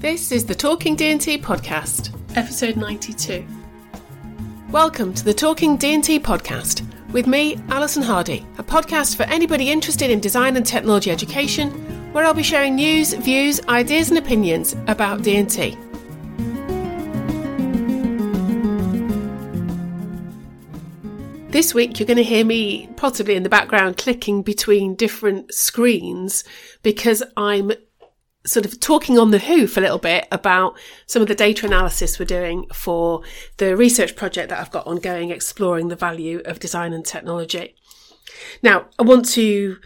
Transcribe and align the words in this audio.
This 0.00 0.30
is 0.30 0.44
the 0.44 0.54
Talking 0.54 0.94
D&T 0.94 1.38
podcast, 1.38 2.16
episode 2.36 2.76
92. 2.76 3.44
Welcome 4.70 5.12
to 5.12 5.24
the 5.24 5.34
Talking 5.34 5.76
D&T 5.76 6.20
podcast 6.20 6.86
with 7.10 7.26
me, 7.26 7.58
Alison 7.68 8.04
Hardy, 8.04 8.46
a 8.58 8.62
podcast 8.62 9.16
for 9.16 9.24
anybody 9.24 9.72
interested 9.72 10.08
in 10.08 10.20
design 10.20 10.56
and 10.56 10.64
technology 10.64 11.10
education, 11.10 11.72
where 12.12 12.24
I'll 12.24 12.32
be 12.32 12.44
sharing 12.44 12.76
news, 12.76 13.12
views, 13.12 13.60
ideas 13.62 14.10
and 14.10 14.18
opinions 14.18 14.76
about 14.86 15.22
D&T. 15.22 15.76
This 21.50 21.74
week, 21.74 21.98
you're 21.98 22.06
going 22.06 22.18
to 22.18 22.22
hear 22.22 22.44
me 22.44 22.88
possibly 22.94 23.34
in 23.34 23.42
the 23.42 23.48
background 23.48 23.96
clicking 23.96 24.42
between 24.42 24.94
different 24.94 25.52
screens 25.52 26.44
because 26.84 27.24
I'm 27.36 27.72
sort 28.48 28.66
of 28.66 28.80
talking 28.80 29.18
on 29.18 29.30
the 29.30 29.38
hoof 29.38 29.76
a 29.76 29.80
little 29.80 29.98
bit 29.98 30.26
about 30.32 30.78
some 31.06 31.22
of 31.22 31.28
the 31.28 31.34
data 31.34 31.66
analysis 31.66 32.18
we're 32.18 32.24
doing 32.24 32.66
for 32.72 33.22
the 33.58 33.76
research 33.76 34.16
project 34.16 34.48
that 34.48 34.58
I've 34.58 34.70
got 34.70 34.86
ongoing, 34.86 35.30
exploring 35.30 35.88
the 35.88 35.96
value 35.96 36.40
of 36.44 36.58
design 36.58 36.92
and 36.92 37.04
technology. 37.04 37.74
Now, 38.62 38.86
I 38.98 39.02
want 39.02 39.28
to 39.30 39.76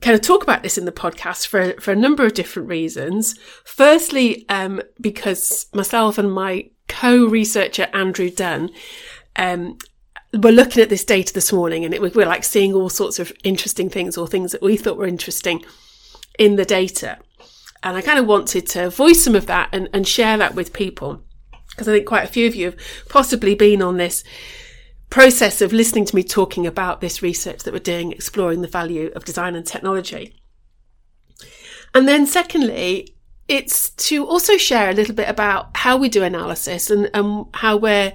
kind 0.00 0.14
of 0.14 0.20
talk 0.20 0.42
about 0.42 0.62
this 0.62 0.78
in 0.78 0.84
the 0.84 0.92
podcast 0.92 1.46
for, 1.46 1.80
for 1.80 1.92
a 1.92 1.96
number 1.96 2.24
of 2.24 2.34
different 2.34 2.68
reasons. 2.68 3.38
Firstly, 3.64 4.46
um, 4.48 4.80
because 5.00 5.66
myself 5.74 6.18
and 6.18 6.32
my 6.32 6.70
co-researcher, 6.88 7.88
Andrew 7.92 8.30
Dunn, 8.30 8.70
um, 9.36 9.78
were 10.42 10.52
looking 10.52 10.82
at 10.82 10.88
this 10.88 11.04
data 11.04 11.32
this 11.32 11.52
morning 11.52 11.84
and 11.84 11.94
it, 11.94 12.02
we're 12.02 12.26
like 12.26 12.44
seeing 12.44 12.74
all 12.74 12.90
sorts 12.90 13.18
of 13.18 13.32
interesting 13.44 13.88
things 13.88 14.16
or 14.16 14.26
things 14.26 14.52
that 14.52 14.62
we 14.62 14.76
thought 14.76 14.98
were 14.98 15.06
interesting 15.06 15.64
in 16.38 16.56
the 16.56 16.64
data. 16.64 17.18
And 17.82 17.96
I 17.96 18.02
kind 18.02 18.18
of 18.18 18.26
wanted 18.26 18.66
to 18.68 18.90
voice 18.90 19.22
some 19.22 19.34
of 19.34 19.46
that 19.46 19.68
and, 19.72 19.88
and 19.92 20.06
share 20.06 20.36
that 20.36 20.54
with 20.54 20.72
people. 20.72 21.22
Because 21.70 21.88
I 21.88 21.92
think 21.92 22.06
quite 22.06 22.24
a 22.24 22.32
few 22.32 22.46
of 22.46 22.54
you 22.54 22.66
have 22.66 22.78
possibly 23.08 23.54
been 23.54 23.82
on 23.82 23.96
this 23.96 24.24
process 25.10 25.60
of 25.62 25.72
listening 25.72 26.04
to 26.06 26.16
me 26.16 26.22
talking 26.22 26.66
about 26.66 27.00
this 27.00 27.22
research 27.22 27.62
that 27.62 27.72
we're 27.72 27.78
doing, 27.78 28.12
exploring 28.12 28.62
the 28.62 28.68
value 28.68 29.10
of 29.14 29.24
design 29.24 29.54
and 29.54 29.66
technology. 29.66 30.34
And 31.94 32.06
then 32.06 32.26
secondly, 32.26 33.14
it's 33.46 33.90
to 33.90 34.26
also 34.26 34.56
share 34.58 34.90
a 34.90 34.94
little 34.94 35.14
bit 35.14 35.28
about 35.28 35.76
how 35.76 35.96
we 35.96 36.08
do 36.08 36.22
analysis 36.22 36.90
and, 36.90 37.08
and 37.14 37.46
how 37.54 37.76
we're 37.76 38.12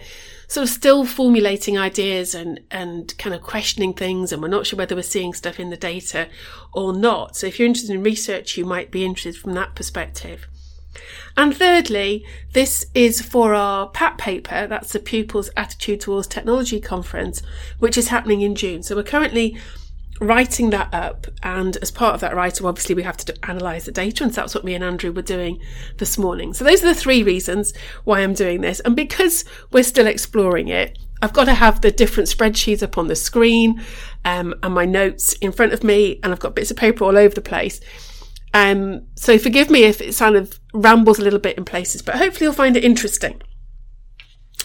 sort 0.47 0.63
of 0.63 0.69
still 0.69 1.05
formulating 1.05 1.77
ideas 1.77 2.35
and, 2.35 2.59
and 2.69 3.17
kind 3.17 3.35
of 3.35 3.41
questioning 3.41 3.93
things, 3.93 4.31
and 4.31 4.41
we're 4.41 4.47
not 4.47 4.67
sure 4.67 4.77
whether 4.77 4.95
we're 4.95 5.01
seeing 5.01 5.33
stuff 5.33 5.59
in 5.59 5.69
the 5.69 5.77
data 5.77 6.27
or 6.73 6.93
not. 6.93 7.35
So 7.35 7.47
if 7.47 7.59
you're 7.59 7.67
interested 7.67 7.93
in 7.93 8.03
research, 8.03 8.57
you 8.57 8.65
might 8.65 8.91
be 8.91 9.05
interested 9.05 9.41
from 9.41 9.53
that 9.53 9.75
perspective. 9.75 10.47
And 11.35 11.55
thirdly, 11.57 12.23
this 12.53 12.85
is 12.93 13.21
for 13.21 13.55
our 13.55 13.87
PATT 13.87 14.17
paper, 14.19 14.67
that's 14.67 14.93
the 14.93 14.99
Pupils 14.99 15.49
Attitude 15.57 16.01
Towards 16.01 16.27
Technology 16.27 16.79
Conference, 16.79 17.41
which 17.79 17.97
is 17.97 18.09
happening 18.09 18.41
in 18.41 18.53
June. 18.53 18.83
So 18.83 18.95
we're 18.95 19.03
currently 19.03 19.57
writing 20.23 20.69
that 20.71 20.93
up. 20.93 21.27
And 21.43 21.77
as 21.77 21.91
part 21.91 22.15
of 22.15 22.21
that 22.21 22.35
writing, 22.35 22.65
obviously, 22.65 22.95
we 22.95 23.03
have 23.03 23.17
to 23.17 23.35
analyse 23.43 23.85
the 23.85 23.91
data. 23.91 24.23
And 24.23 24.33
so 24.33 24.41
that's 24.41 24.55
what 24.55 24.63
me 24.63 24.75
and 24.75 24.83
Andrew 24.83 25.11
were 25.11 25.21
doing 25.21 25.59
this 25.97 26.17
morning. 26.17 26.53
So 26.53 26.63
those 26.63 26.83
are 26.83 26.87
the 26.87 26.95
three 26.95 27.23
reasons 27.23 27.73
why 28.03 28.21
I'm 28.21 28.33
doing 28.33 28.61
this. 28.61 28.79
And 28.81 28.95
because 28.95 29.45
we're 29.71 29.83
still 29.83 30.07
exploring 30.07 30.69
it, 30.69 30.97
I've 31.21 31.33
got 31.33 31.45
to 31.45 31.53
have 31.53 31.81
the 31.81 31.91
different 31.91 32.29
spreadsheets 32.29 32.83
up 32.83 32.97
on 32.97 33.07
the 33.07 33.15
screen 33.15 33.81
um, 34.25 34.53
and 34.61 34.73
my 34.73 34.85
notes 34.85 35.33
in 35.33 35.51
front 35.51 35.73
of 35.73 35.83
me. 35.83 36.19
And 36.23 36.33
I've 36.33 36.39
got 36.39 36.55
bits 36.55 36.71
of 36.71 36.77
paper 36.77 37.03
all 37.05 37.17
over 37.17 37.33
the 37.33 37.41
place. 37.41 37.79
Um, 38.53 39.07
so 39.15 39.37
forgive 39.37 39.69
me 39.69 39.83
if 39.83 39.99
it 39.99 40.15
kind 40.15 40.35
of 40.35 40.59
rambles 40.73 41.19
a 41.19 41.23
little 41.23 41.39
bit 41.39 41.57
in 41.57 41.65
places, 41.65 42.01
but 42.01 42.15
hopefully 42.15 42.45
you'll 42.45 42.53
find 42.53 42.77
it 42.77 42.83
interesting. 42.83 43.41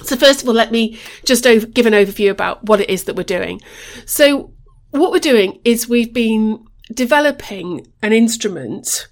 So 0.02 0.16
first 0.16 0.42
of 0.42 0.48
all, 0.48 0.54
let 0.54 0.70
me 0.70 0.98
just 1.24 1.46
over, 1.46 1.66
give 1.66 1.86
an 1.86 1.92
overview 1.92 2.30
about 2.30 2.64
what 2.64 2.80
it 2.80 2.90
is 2.90 3.04
that 3.04 3.16
we're 3.16 3.22
doing. 3.24 3.60
So 4.04 4.52
what 4.90 5.10
we're 5.10 5.18
doing 5.18 5.60
is 5.64 5.88
we've 5.88 6.12
been 6.12 6.66
developing 6.92 7.86
an 8.02 8.12
instrument, 8.12 9.08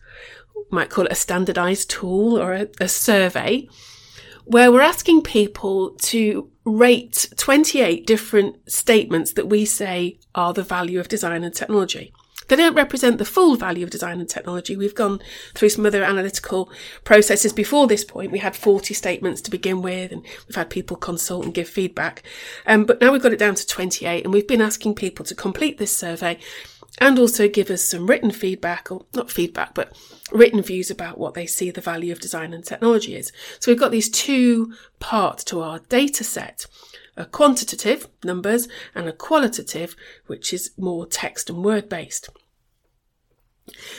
might 0.71 0.91
call 0.91 1.07
it 1.07 1.13
a 1.13 1.17
standardized 1.17 1.91
tool 1.91 2.39
or 2.39 2.53
a, 2.55 2.69
a 2.81 2.89
survey, 2.89 3.69
where 4.45 4.71
we're 4.71 4.81
asking 4.81 5.23
people 5.23 5.91
to 5.99 6.51
rate 6.65 7.29
28 7.37 8.07
different 8.07 8.71
statements 8.71 9.33
that 9.33 9.49
we 9.49 9.65
say 9.65 10.19
are 10.35 10.53
the 10.53 10.63
value 10.63 11.01
of 11.01 11.09
design 11.09 11.45
and 11.45 11.55
technology. 11.55 12.13
They 12.49 12.57
don't 12.57 12.75
represent 12.75 13.19
the 13.19 13.25
full 13.25 13.57
value 13.57 13.85
of 13.85 13.91
design 13.91 14.21
and 14.21 14.29
technology. 14.29 14.77
We've 14.77 14.95
gone 14.95 15.21
through 15.55 15.71
some 15.71 15.87
other 15.87 16.03
analytical 16.03 16.71
processes 17.05 17.53
before 17.53 17.87
this 17.87 18.05
point. 18.05 18.33
We 18.33 18.39
had 18.39 18.57
40 18.57 18.95
statements 18.95 19.41
to 19.43 19.51
begin 19.51 19.83
with, 19.83 20.13
and 20.13 20.23
we've 20.47 20.57
had 20.57 20.71
people 20.71 20.97
consult 20.97 21.45
and 21.45 21.55
give 21.55 21.69
feedback. 21.69 22.23
Um, 22.67 22.85
but 22.85 23.01
now 23.01 23.13
we've 23.13 23.23
got 23.23 23.33
it 23.33 23.39
down 23.39 23.55
to 23.57 23.67
28, 23.67 24.25
and 24.25 24.33
we've 24.33 24.47
been 24.47 24.61
asking 24.63 24.95
people 24.95 25.25
to 25.25 25.35
complete 25.35 25.79
this 25.79 25.97
survey 25.97 26.39
and 26.99 27.19
also 27.19 27.49
give 27.49 27.71
us 27.71 27.83
some 27.83 28.07
written 28.07 28.31
feedback, 28.31 28.91
or 28.91 29.05
not 29.15 29.31
feedback, 29.31 29.75
but 29.75 29.93
written 30.33 30.63
views 30.63 30.91
about 30.91 31.19
what 31.19 31.35
they 31.35 31.47
see 31.47 31.71
the 31.71 31.81
value 31.81 32.13
of 32.13 32.21
design 32.21 32.53
and 32.53 32.65
technology 32.65 33.15
is. 33.15 33.33
So 33.61 33.71
we've 33.71 33.81
got 33.81 33.91
these 33.91 34.09
two 34.09 34.73
parts 34.99 35.45
to 35.45 35.61
our 35.61 35.81
data 35.81 36.25
set 36.25 36.67
a 37.17 37.25
quantitative, 37.25 38.09
numbers, 38.25 38.69
and 38.95 39.09
a 39.09 39.13
qualitative, 39.13 39.97
which 40.27 40.53
is 40.53 40.73
more 40.77 41.07
text 41.07 41.49
and 41.51 41.65
word 41.65 41.89
based. 41.89 42.29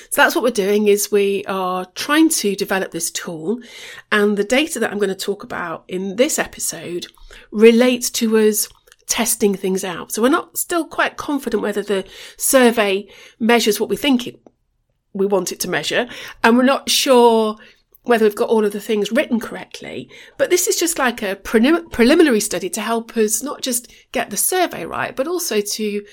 So 0.10 0.22
that's 0.22 0.36
what 0.36 0.44
we're 0.44 0.52
doing 0.52 0.88
is 0.88 1.12
we 1.12 1.44
are 1.46 1.86
trying 1.94 2.30
to 2.30 2.56
develop 2.56 2.92
this 2.92 3.12
tool 3.12 3.60
and 4.12 4.38
the 4.38 4.44
data 4.44 4.80
that 4.80 4.92
I'm 4.92 4.98
going 4.98 5.10
to 5.10 5.16
talk 5.16 5.44
about 5.44 5.84
in 5.88 6.16
this 6.16 6.40
episode 6.40 7.08
relates 7.52 8.10
to 8.12 8.38
us 8.38 8.70
testing 9.08 9.56
things 9.56 9.84
out. 9.84 10.12
So 10.12 10.22
we're 10.22 10.30
not 10.30 10.58
still 10.58 10.86
quite 10.86 11.18
confident 11.18 11.64
whether 11.64 11.82
the 11.82 12.06
survey 12.38 13.08
measures 13.40 13.80
what 13.80 13.90
we 13.90 13.98
think 13.98 14.28
it, 14.28 14.40
we 15.14 15.26
want 15.26 15.52
it 15.52 15.60
to 15.62 15.70
measure 15.70 16.08
and 16.44 16.58
we're 16.58 16.64
not 16.64 16.90
sure 16.90 17.58
whether 18.08 18.26
we've 18.26 18.36
got 18.36 18.50
all 18.50 18.66
of 18.66 18.74
the 18.74 18.80
things 18.80 19.12
written 19.12 19.40
correctly. 19.40 20.10
But 20.38 20.50
this 20.50 20.68
is 20.68 20.76
just 20.78 20.98
like 20.98 21.22
a 21.22 21.36
preliminary 21.36 22.40
study 22.40 22.70
to 22.72 22.82
help 22.82 23.16
us 23.18 23.44
not 23.44 23.62
just 23.62 23.92
get 24.12 24.30
the 24.30 24.38
survey 24.38 24.86
right, 24.86 25.16
but 25.16 25.28
also 25.28 25.62
to 25.62 26.06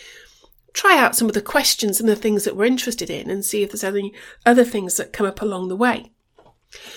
try 0.73 0.99
out 0.99 1.15
some 1.15 1.29
of 1.29 1.35
the 1.35 1.41
questions 1.43 2.01
and 2.01 2.09
the 2.09 2.17
things 2.17 2.45
that 2.45 2.57
we're 2.57 2.65
interested 2.65 3.09
in 3.09 3.31
and 3.31 3.45
see 3.45 3.63
if 3.63 3.71
there's 3.71 3.85
any 3.85 4.13
other 4.45 4.65
things 4.65 4.97
that 4.97 5.13
come 5.13 5.27
up 5.27 5.41
along 5.41 5.69
the 5.69 5.77
way. 5.77 6.11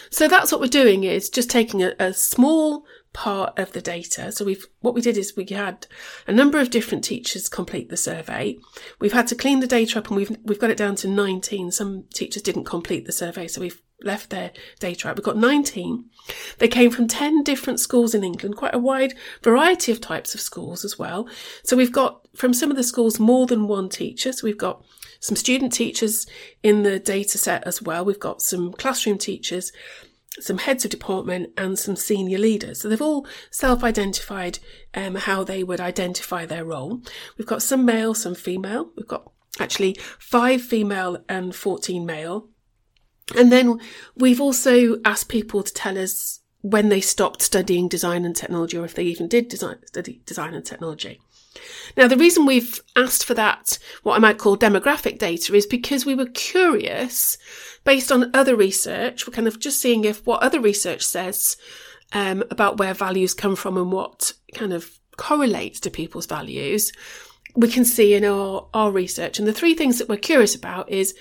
So 0.09 0.27
that's 0.27 0.51
what 0.51 0.59
we're 0.59 0.67
doing 0.67 1.03
is 1.03 1.29
just 1.29 1.49
taking 1.49 1.83
a, 1.83 1.93
a 1.99 2.11
small 2.13 2.85
part 3.17 3.57
of 3.57 3.71
the 3.71 3.81
data. 3.81 4.31
So 4.31 4.45
we've, 4.45 4.67
what 4.81 4.93
we 4.93 5.01
did 5.01 5.17
is 5.17 5.35
we 5.35 5.43
had 5.45 5.87
a 6.27 6.31
number 6.31 6.59
of 6.59 6.69
different 6.69 7.03
teachers 7.03 7.49
complete 7.49 7.89
the 7.89 7.97
survey. 7.97 8.59
We've 8.99 9.11
had 9.11 9.25
to 9.29 9.35
clean 9.35 9.59
the 9.59 9.65
data 9.65 9.97
up 9.97 10.09
and 10.09 10.17
we've, 10.17 10.37
we've 10.43 10.59
got 10.59 10.69
it 10.69 10.77
down 10.77 10.95
to 10.97 11.07
19. 11.07 11.71
Some 11.71 12.03
teachers 12.13 12.43
didn't 12.43 12.65
complete 12.65 13.07
the 13.07 13.11
survey. 13.11 13.47
So 13.47 13.59
we've 13.59 13.81
left 14.03 14.29
their 14.29 14.51
data 14.79 15.09
out. 15.09 15.15
We've 15.15 15.25
got 15.25 15.35
19. 15.35 16.05
They 16.59 16.67
came 16.67 16.91
from 16.91 17.07
10 17.07 17.41
different 17.41 17.79
schools 17.79 18.13
in 18.13 18.23
England, 18.23 18.55
quite 18.55 18.75
a 18.75 18.79
wide 18.79 19.15
variety 19.41 19.91
of 19.91 19.99
types 19.99 20.35
of 20.35 20.39
schools 20.39 20.85
as 20.85 20.99
well. 20.99 21.27
So 21.63 21.75
we've 21.75 21.91
got 21.91 22.21
from 22.35 22.53
some 22.53 22.69
of 22.69 22.77
the 22.77 22.83
schools 22.83 23.19
more 23.19 23.47
than 23.47 23.67
one 23.67 23.89
teacher. 23.89 24.31
So 24.31 24.45
we've 24.45 24.59
got 24.59 24.85
some 25.21 25.35
student 25.35 25.73
teachers 25.73 26.27
in 26.61 26.83
the 26.83 26.99
data 26.99 27.39
set 27.39 27.65
as 27.65 27.81
well. 27.81 28.05
We've 28.05 28.19
got 28.19 28.43
some 28.43 28.73
classroom 28.73 29.17
teachers 29.17 29.71
some 30.39 30.59
heads 30.59 30.85
of 30.85 30.91
department, 30.91 31.51
and 31.57 31.77
some 31.77 31.95
senior 31.95 32.37
leaders. 32.37 32.81
So 32.81 32.89
they've 32.89 33.01
all 33.01 33.27
self 33.51 33.83
identified 33.83 34.59
um, 34.93 35.15
how 35.15 35.43
they 35.43 35.63
would 35.63 35.79
identify 35.79 36.45
their 36.45 36.65
role. 36.65 37.01
We've 37.37 37.47
got 37.47 37.63
some 37.63 37.85
male, 37.85 38.13
some 38.13 38.35
female. 38.35 38.91
We've 38.95 39.07
got 39.07 39.31
actually 39.59 39.97
five 40.19 40.61
female 40.61 41.17
and 41.27 41.55
14 41.55 42.05
male. 42.05 42.49
And 43.35 43.51
then 43.51 43.79
we've 44.15 44.39
also 44.39 45.01
asked 45.03 45.29
people 45.29 45.63
to 45.63 45.73
tell 45.73 45.97
us 45.97 46.41
when 46.61 46.89
they 46.89 47.01
stopped 47.01 47.41
studying 47.41 47.87
design 47.87 48.25
and 48.25 48.35
technology 48.35 48.77
or 48.77 48.85
if 48.85 48.95
they 48.95 49.03
even 49.03 49.27
did 49.27 49.47
design, 49.47 49.77
study 49.85 50.21
design 50.25 50.53
and 50.53 50.65
technology. 50.65 51.19
Now, 51.95 52.07
the 52.07 52.17
reason 52.17 52.45
we've 52.45 52.79
asked 52.95 53.25
for 53.25 53.33
that, 53.33 53.79
what 54.03 54.15
I 54.15 54.19
might 54.19 54.37
call 54.37 54.57
demographic 54.57 55.17
data, 55.17 55.55
is 55.55 55.65
because 55.65 56.05
we 56.05 56.15
were 56.15 56.27
curious, 56.27 57.37
based 57.83 58.11
on 58.11 58.31
other 58.33 58.55
research, 58.55 59.27
we're 59.27 59.33
kind 59.33 59.47
of 59.47 59.59
just 59.59 59.81
seeing 59.81 60.05
if 60.05 60.25
what 60.25 60.43
other 60.43 60.59
research 60.59 61.05
says 61.05 61.57
um, 62.13 62.43
about 62.51 62.77
where 62.77 62.93
values 62.93 63.33
come 63.33 63.55
from 63.55 63.77
and 63.77 63.91
what 63.91 64.33
kind 64.53 64.73
of 64.73 64.99
correlates 65.17 65.79
to 65.81 65.89
people's 65.89 66.27
values, 66.27 66.91
we 67.55 67.67
can 67.67 67.83
see 67.83 68.13
in 68.13 68.23
our, 68.23 68.67
our 68.73 68.91
research. 68.91 69.39
And 69.39 69.47
the 69.47 69.53
three 69.53 69.73
things 69.73 69.97
that 69.97 70.07
we're 70.07 70.17
curious 70.17 70.55
about 70.55 70.89
is 70.89 71.15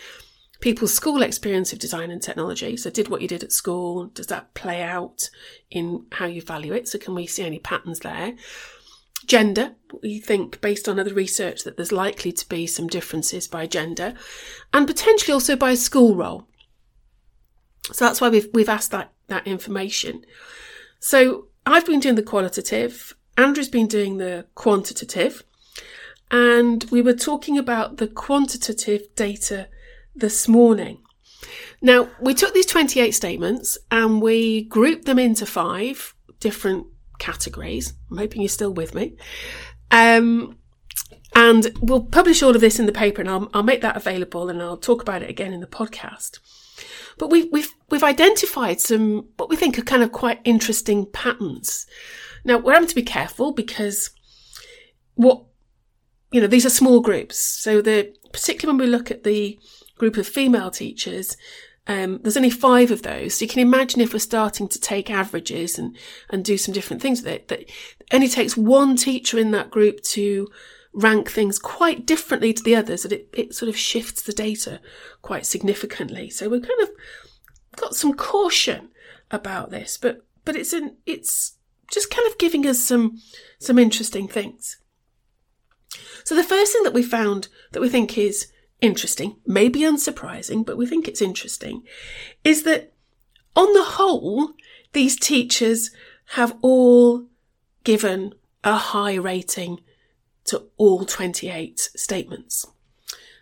people's 0.61 0.95
school 0.95 1.23
experience 1.23 1.73
of 1.73 1.79
design 1.79 2.11
and 2.11 2.23
technology. 2.23 2.77
So, 2.77 2.91
did 2.91 3.09
what 3.09 3.23
you 3.23 3.29
did 3.29 3.43
at 3.43 3.53
school, 3.53 4.07
does 4.07 4.27
that 4.29 4.55
play 4.55 4.83
out 4.83 5.31
in 5.71 6.07
how 6.13 6.27
you 6.27 6.43
value 6.43 6.73
it? 6.73 6.89
So, 6.89 6.99
can 6.99 7.15
we 7.15 7.27
see 7.27 7.45
any 7.45 7.59
patterns 7.59 8.01
there? 8.01 8.35
Gender, 9.27 9.75
we 10.03 10.21
think 10.21 10.61
based 10.61 10.89
on 10.89 10.99
other 10.99 11.15
research 11.15 11.65
that 11.65 11.77
there's 11.77 11.93
likely 11.93 12.33
to 12.33 12.49
be 12.49 12.67
some 12.67 12.87
differences 12.87 13.49
by 13.49 13.67
gender 13.67 14.15
and 14.73 14.87
potentially 14.87 15.33
also 15.33 15.57
by 15.57 15.75
school 15.75 16.15
role. 16.15 16.47
So 17.93 18.05
that's 18.05 18.21
why 18.21 18.29
we've, 18.29 18.49
we've 18.53 18.69
asked 18.69 18.91
that, 18.93 19.13
that 19.29 19.47
information. 19.47 20.25
So 20.99 21.49
I've 21.65 21.87
been 21.87 22.01
doing 22.01 22.15
the 22.15 22.23
qualitative, 22.23 23.15
Andrew's 23.37 23.69
been 23.69 23.87
doing 23.87 24.19
the 24.19 24.47
quantitative, 24.55 25.45
and 26.31 26.85
we 26.91 27.03
were 27.03 27.13
talking 27.13 27.59
about 27.59 27.99
the 27.99 28.09
quantitative 28.09 29.15
data 29.15 29.69
this 30.15 30.49
morning. 30.49 30.99
Now, 31.81 32.09
we 32.21 32.35
took 32.35 32.55
these 32.55 32.67
28 32.67 33.13
statements 33.13 33.79
and 33.91 34.21
we 34.23 34.65
grouped 34.65 35.05
them 35.05 35.19
into 35.19 35.47
five 35.47 36.15
different 36.41 36.87
categories. 37.19 37.95
I'm 38.11 38.19
hoping 38.19 38.43
you're 38.43 38.49
still 38.49 38.73
with 38.73 38.95
me. 38.95 39.17
Um, 39.91 40.59
and 41.35 41.71
we'll 41.81 42.05
publish 42.05 42.43
all 42.43 42.55
of 42.55 42.61
this 42.61 42.79
in 42.79 42.87
the 42.87 42.93
paper 42.93 43.21
and 43.21 43.29
I'll, 43.29 43.51
I'll 43.53 43.63
make 43.63 43.83
that 43.83 43.97
available 43.97 44.49
and 44.49 44.63
I'll 44.63 44.77
talk 44.77 45.03
about 45.03 45.23
it 45.23 45.31
again 45.31 45.53
in 45.53 45.61
the 45.61 45.67
podcast. 45.67 46.39
But 47.19 47.31
we've, 47.31 47.51
we've, 47.53 47.73
we've 47.91 48.03
identified 48.03 48.81
some, 48.81 49.29
what 49.37 49.49
we 49.49 49.57
think 49.57 49.79
are 49.79 49.83
kind 49.83 50.03
of 50.03 50.13
quite 50.13 50.41
interesting 50.45 51.07
patterns. 51.07 51.87
Now, 52.45 52.59
we're 52.59 52.75
having 52.75 52.89
to 52.89 52.95
be 52.95 53.03
careful 53.03 53.53
because 53.53 54.11
what, 55.15 55.45
you 56.31 56.41
know, 56.41 56.47
these 56.47 56.67
are 56.67 56.71
small 56.71 57.01
groups. 57.01 57.39
So 57.39 57.81
the, 57.81 58.15
particularly 58.33 58.79
when 58.79 58.87
we 58.87 58.91
look 58.91 59.11
at 59.11 59.25
the 59.25 59.59
group 59.99 60.17
of 60.17 60.27
female 60.27 60.71
teachers, 60.71 61.37
um, 61.87 62.19
there's 62.23 62.37
only 62.37 62.51
five 62.51 62.91
of 62.91 63.03
those. 63.03 63.35
So 63.35 63.45
you 63.45 63.49
can 63.49 63.61
imagine 63.61 64.01
if 64.01 64.13
we're 64.13 64.19
starting 64.19 64.69
to 64.69 64.81
take 64.81 65.11
averages 65.11 65.79
and, 65.79 65.97
and 66.31 66.45
do 66.45 66.59
some 66.59 66.75
different 66.75 67.01
things 67.01 67.23
with 67.23 67.33
it, 67.33 67.49
that 67.49 67.61
it 67.61 67.71
only 68.13 68.29
takes 68.29 68.57
one 68.57 68.97
teacher 68.97 69.39
in 69.39 69.53
that 69.53 69.71
group 69.71 70.03
to 70.03 70.49
rank 70.93 71.31
things 71.31 71.59
quite 71.59 72.07
differently 72.07 72.53
to 72.53 72.63
the 72.63 72.75
others, 72.75 73.03
that 73.03 73.13
it, 73.13 73.29
it 73.33 73.55
sort 73.55 73.69
of 73.69 73.77
shifts 73.77 74.23
the 74.23 74.33
data 74.33 74.81
quite 75.23 75.47
significantly. 75.47 76.31
So 76.31 76.49
we've 76.49 76.63
kind 76.63 76.83
of 76.83 76.89
got 77.77 77.95
some 77.95 78.15
caution 78.15 78.89
about 79.31 79.71
this, 79.71 79.97
but, 79.97 80.25
but 80.45 80.57
it's 80.57 80.73
an, 80.73 80.97
it's 81.05 81.57
just 81.93 82.11
kind 82.11 82.27
of 82.29 82.39
giving 82.39 82.67
us 82.67 82.83
some, 82.83 83.21
some 83.59 83.79
interesting 83.79 84.27
things. 84.27 84.79
So 86.25 86.35
the 86.35 86.43
first 86.43 86.73
thing 86.73 86.83
that 86.83 86.95
we 86.95 87.03
found 87.03 87.49
that 87.73 87.81
we 87.81 87.89
think 87.89 88.19
is 88.19 88.51
interesting, 88.81 89.37
maybe 89.47 89.81
unsurprising, 89.81 90.65
but 90.65 90.77
we 90.77 90.87
think 90.87 91.09
it's 91.09 91.23
interesting, 91.23 91.83
is 92.45 92.63
that 92.65 92.93
on 93.55 93.73
the 93.73 93.85
whole, 93.85 94.53
these 94.93 95.19
teachers 95.19 95.91
have 96.31 96.57
all 96.61 97.27
given 97.85 98.35
a 98.65 98.77
high 98.77 99.15
rating 99.15 99.81
to 100.45 100.65
all 100.77 101.05
28 101.05 101.79
statements. 101.97 102.67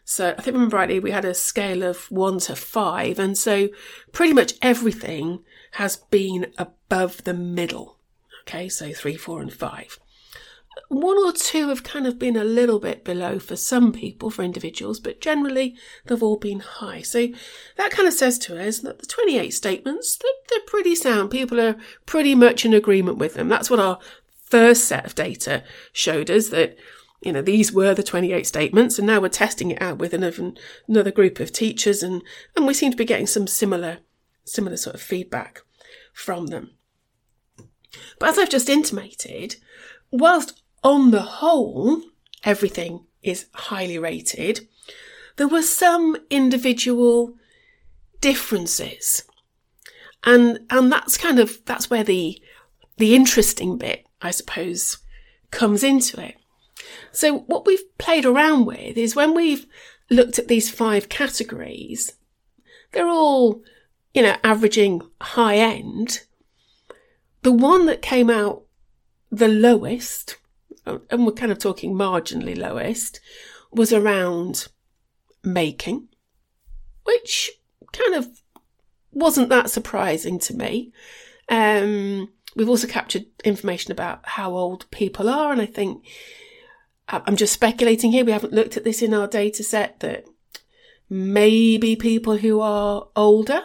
So 0.04 0.34
I 0.36 0.42
think 0.42 0.54
remember 0.54 0.76
rightly, 0.76 1.00
we 1.00 1.10
had 1.10 1.24
a 1.24 1.34
scale 1.34 1.82
of 1.82 2.10
one 2.10 2.38
to 2.40 2.54
five. 2.54 3.18
And 3.18 3.36
so 3.36 3.68
pretty 4.12 4.34
much 4.34 4.52
everything 4.60 5.42
has 5.72 5.96
been 5.96 6.52
above 6.58 7.24
the 7.24 7.34
middle. 7.34 7.98
Okay. 8.42 8.68
So 8.68 8.92
three, 8.92 9.16
four 9.16 9.40
and 9.40 9.52
five 9.52 9.98
one 10.88 11.16
or 11.18 11.32
two 11.32 11.68
have 11.68 11.82
kind 11.82 12.06
of 12.06 12.18
been 12.18 12.36
a 12.36 12.44
little 12.44 12.78
bit 12.78 13.04
below 13.04 13.38
for 13.38 13.56
some 13.56 13.92
people, 13.92 14.30
for 14.30 14.42
individuals, 14.42 15.00
but 15.00 15.20
generally 15.20 15.76
they've 16.06 16.22
all 16.22 16.36
been 16.36 16.60
high. 16.60 17.02
So 17.02 17.28
that 17.76 17.90
kind 17.90 18.08
of 18.08 18.14
says 18.14 18.38
to 18.40 18.60
us 18.60 18.80
that 18.80 18.98
the 18.98 19.06
28 19.06 19.50
statements, 19.50 20.16
they're, 20.16 20.30
they're 20.50 20.66
pretty 20.66 20.94
sound. 20.94 21.30
People 21.30 21.60
are 21.60 21.76
pretty 22.06 22.34
much 22.34 22.64
in 22.64 22.74
agreement 22.74 23.18
with 23.18 23.34
them. 23.34 23.48
That's 23.48 23.70
what 23.70 23.80
our 23.80 23.98
first 24.44 24.84
set 24.84 25.04
of 25.04 25.14
data 25.14 25.64
showed 25.92 26.30
us 26.30 26.48
that, 26.48 26.76
you 27.22 27.32
know, 27.32 27.42
these 27.42 27.72
were 27.72 27.94
the 27.94 28.02
28 28.02 28.46
statements 28.46 28.98
and 28.98 29.06
now 29.06 29.20
we're 29.20 29.28
testing 29.28 29.70
it 29.70 29.82
out 29.82 29.98
with 29.98 30.12
another, 30.12 30.52
another 30.88 31.10
group 31.10 31.40
of 31.40 31.52
teachers 31.52 32.02
and, 32.02 32.22
and 32.56 32.66
we 32.66 32.74
seem 32.74 32.90
to 32.90 32.96
be 32.96 33.04
getting 33.04 33.26
some 33.26 33.46
similar, 33.46 33.98
similar 34.44 34.76
sort 34.76 34.94
of 34.94 35.02
feedback 35.02 35.62
from 36.12 36.48
them. 36.48 36.70
But 38.18 38.30
as 38.30 38.38
I've 38.38 38.50
just 38.50 38.68
intimated, 38.68 39.56
whilst 40.10 40.62
on 40.84 41.10
the 41.10 41.22
whole, 41.22 42.02
everything 42.44 43.06
is 43.22 43.46
highly 43.54 43.98
rated. 43.98 44.68
There 45.36 45.48
were 45.48 45.62
some 45.62 46.16
individual 46.30 47.34
differences. 48.20 49.24
And, 50.22 50.60
and 50.70 50.92
that's 50.92 51.16
kind 51.18 51.38
of, 51.38 51.64
that's 51.64 51.90
where 51.90 52.04
the, 52.04 52.40
the 52.98 53.14
interesting 53.14 53.78
bit, 53.78 54.06
I 54.22 54.30
suppose, 54.30 54.98
comes 55.50 55.82
into 55.82 56.20
it. 56.20 56.36
So 57.12 57.38
what 57.40 57.66
we've 57.66 57.98
played 57.98 58.26
around 58.26 58.66
with 58.66 58.96
is 58.96 59.16
when 59.16 59.34
we've 59.34 59.66
looked 60.10 60.38
at 60.38 60.48
these 60.48 60.70
five 60.70 61.08
categories, 61.08 62.12
they're 62.92 63.08
all, 63.08 63.62
you 64.12 64.22
know, 64.22 64.36
averaging 64.44 65.00
high 65.20 65.56
end. 65.56 66.20
The 67.42 67.52
one 67.52 67.86
that 67.86 68.02
came 68.02 68.30
out 68.30 68.62
the 69.30 69.48
lowest 69.48 70.36
and 70.86 71.26
we're 71.26 71.32
kind 71.32 71.52
of 71.52 71.58
talking 71.58 71.94
marginally 71.94 72.56
lowest, 72.56 73.20
was 73.72 73.92
around 73.92 74.68
making, 75.42 76.08
which 77.04 77.50
kind 77.92 78.14
of 78.14 78.42
wasn't 79.12 79.48
that 79.48 79.70
surprising 79.70 80.38
to 80.40 80.54
me. 80.54 80.92
Um, 81.48 82.30
we've 82.56 82.68
also 82.68 82.86
captured 82.86 83.26
information 83.44 83.92
about 83.92 84.20
how 84.24 84.52
old 84.52 84.90
people 84.90 85.28
are, 85.28 85.52
and 85.52 85.60
I 85.60 85.66
think 85.66 86.04
I'm 87.08 87.36
just 87.36 87.52
speculating 87.52 88.12
here. 88.12 88.24
We 88.24 88.32
haven't 88.32 88.52
looked 88.52 88.76
at 88.76 88.84
this 88.84 89.02
in 89.02 89.14
our 89.14 89.26
data 89.26 89.62
set 89.62 90.00
that 90.00 90.24
maybe 91.10 91.96
people 91.96 92.38
who 92.38 92.60
are 92.60 93.08
older, 93.14 93.62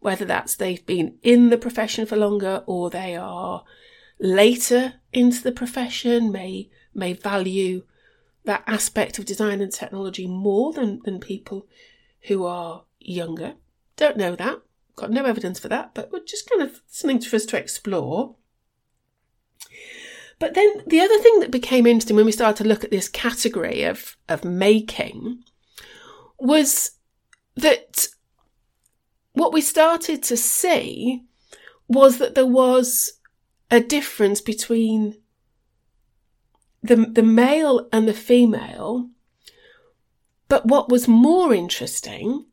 whether 0.00 0.24
that's 0.24 0.56
they've 0.56 0.84
been 0.84 1.18
in 1.22 1.50
the 1.50 1.58
profession 1.58 2.06
for 2.06 2.16
longer 2.16 2.62
or 2.66 2.90
they 2.90 3.16
are 3.16 3.64
later 4.18 4.94
into 5.12 5.42
the 5.42 5.52
profession 5.52 6.32
may 6.32 6.70
may 6.94 7.12
value 7.12 7.84
that 8.44 8.64
aspect 8.66 9.18
of 9.18 9.24
design 9.24 9.60
and 9.60 9.72
technology 9.72 10.26
more 10.26 10.72
than, 10.72 11.00
than 11.04 11.20
people 11.20 11.66
who 12.22 12.44
are 12.46 12.84
younger. 13.00 13.54
Don't 13.96 14.16
know 14.16 14.34
that. 14.36 14.60
Got 14.94 15.10
no 15.10 15.24
evidence 15.24 15.58
for 15.58 15.68
that, 15.68 15.92
but 15.94 16.10
we're 16.10 16.24
just 16.24 16.48
kind 16.48 16.62
of 16.62 16.80
something 16.86 17.20
for 17.20 17.36
us 17.36 17.44
to 17.46 17.58
explore. 17.58 18.36
But 20.38 20.54
then 20.54 20.82
the 20.86 21.00
other 21.00 21.18
thing 21.18 21.40
that 21.40 21.50
became 21.50 21.86
interesting 21.86 22.16
when 22.16 22.26
we 22.26 22.32
started 22.32 22.62
to 22.62 22.68
look 22.68 22.84
at 22.84 22.90
this 22.90 23.08
category 23.08 23.82
of, 23.82 24.16
of 24.28 24.44
making 24.44 25.44
was 26.38 26.92
that 27.56 28.08
what 29.32 29.52
we 29.52 29.60
started 29.60 30.22
to 30.24 30.36
see 30.36 31.24
was 31.88 32.18
that 32.18 32.34
there 32.34 32.46
was 32.46 33.12
a 33.70 33.80
difference 33.80 34.40
between 34.40 35.16
the, 36.82 36.96
the 36.96 37.22
male 37.22 37.88
and 37.92 38.06
the 38.06 38.14
female. 38.14 39.10
But 40.48 40.66
what 40.66 40.88
was 40.88 41.08
more 41.08 41.52
interesting 41.52 42.46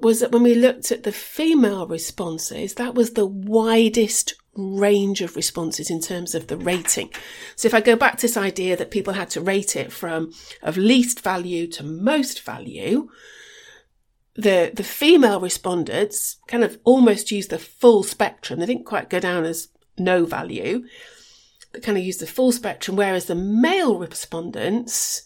was 0.00 0.20
that 0.20 0.30
when 0.30 0.42
we 0.42 0.54
looked 0.54 0.92
at 0.92 1.02
the 1.02 1.12
female 1.12 1.86
responses, 1.86 2.74
that 2.74 2.94
was 2.94 3.12
the 3.12 3.26
widest 3.26 4.34
range 4.54 5.22
of 5.22 5.36
responses 5.36 5.90
in 5.90 6.00
terms 6.00 6.34
of 6.34 6.48
the 6.48 6.56
rating. 6.56 7.10
So 7.56 7.66
if 7.66 7.74
I 7.74 7.80
go 7.80 7.96
back 7.96 8.16
to 8.16 8.22
this 8.22 8.36
idea 8.36 8.76
that 8.76 8.90
people 8.90 9.14
had 9.14 9.30
to 9.30 9.40
rate 9.40 9.76
it 9.76 9.92
from 9.92 10.32
of 10.62 10.76
least 10.76 11.20
value 11.20 11.66
to 11.68 11.82
most 11.82 12.42
value, 12.42 13.08
the 14.34 14.70
the 14.72 14.84
female 14.84 15.40
respondents 15.40 16.36
kind 16.46 16.62
of 16.62 16.78
almost 16.84 17.30
used 17.30 17.50
the 17.50 17.58
full 17.58 18.02
spectrum. 18.02 18.60
They 18.60 18.66
didn't 18.66 18.86
quite 18.86 19.10
go 19.10 19.20
down 19.20 19.44
as 19.44 19.68
no 19.98 20.24
value. 20.24 20.84
They 21.72 21.80
kind 21.80 21.98
of 21.98 22.04
used 22.04 22.20
the 22.20 22.26
full 22.26 22.52
spectrum, 22.52 22.96
whereas 22.96 23.26
the 23.26 23.34
male 23.34 23.98
respondents, 23.98 25.22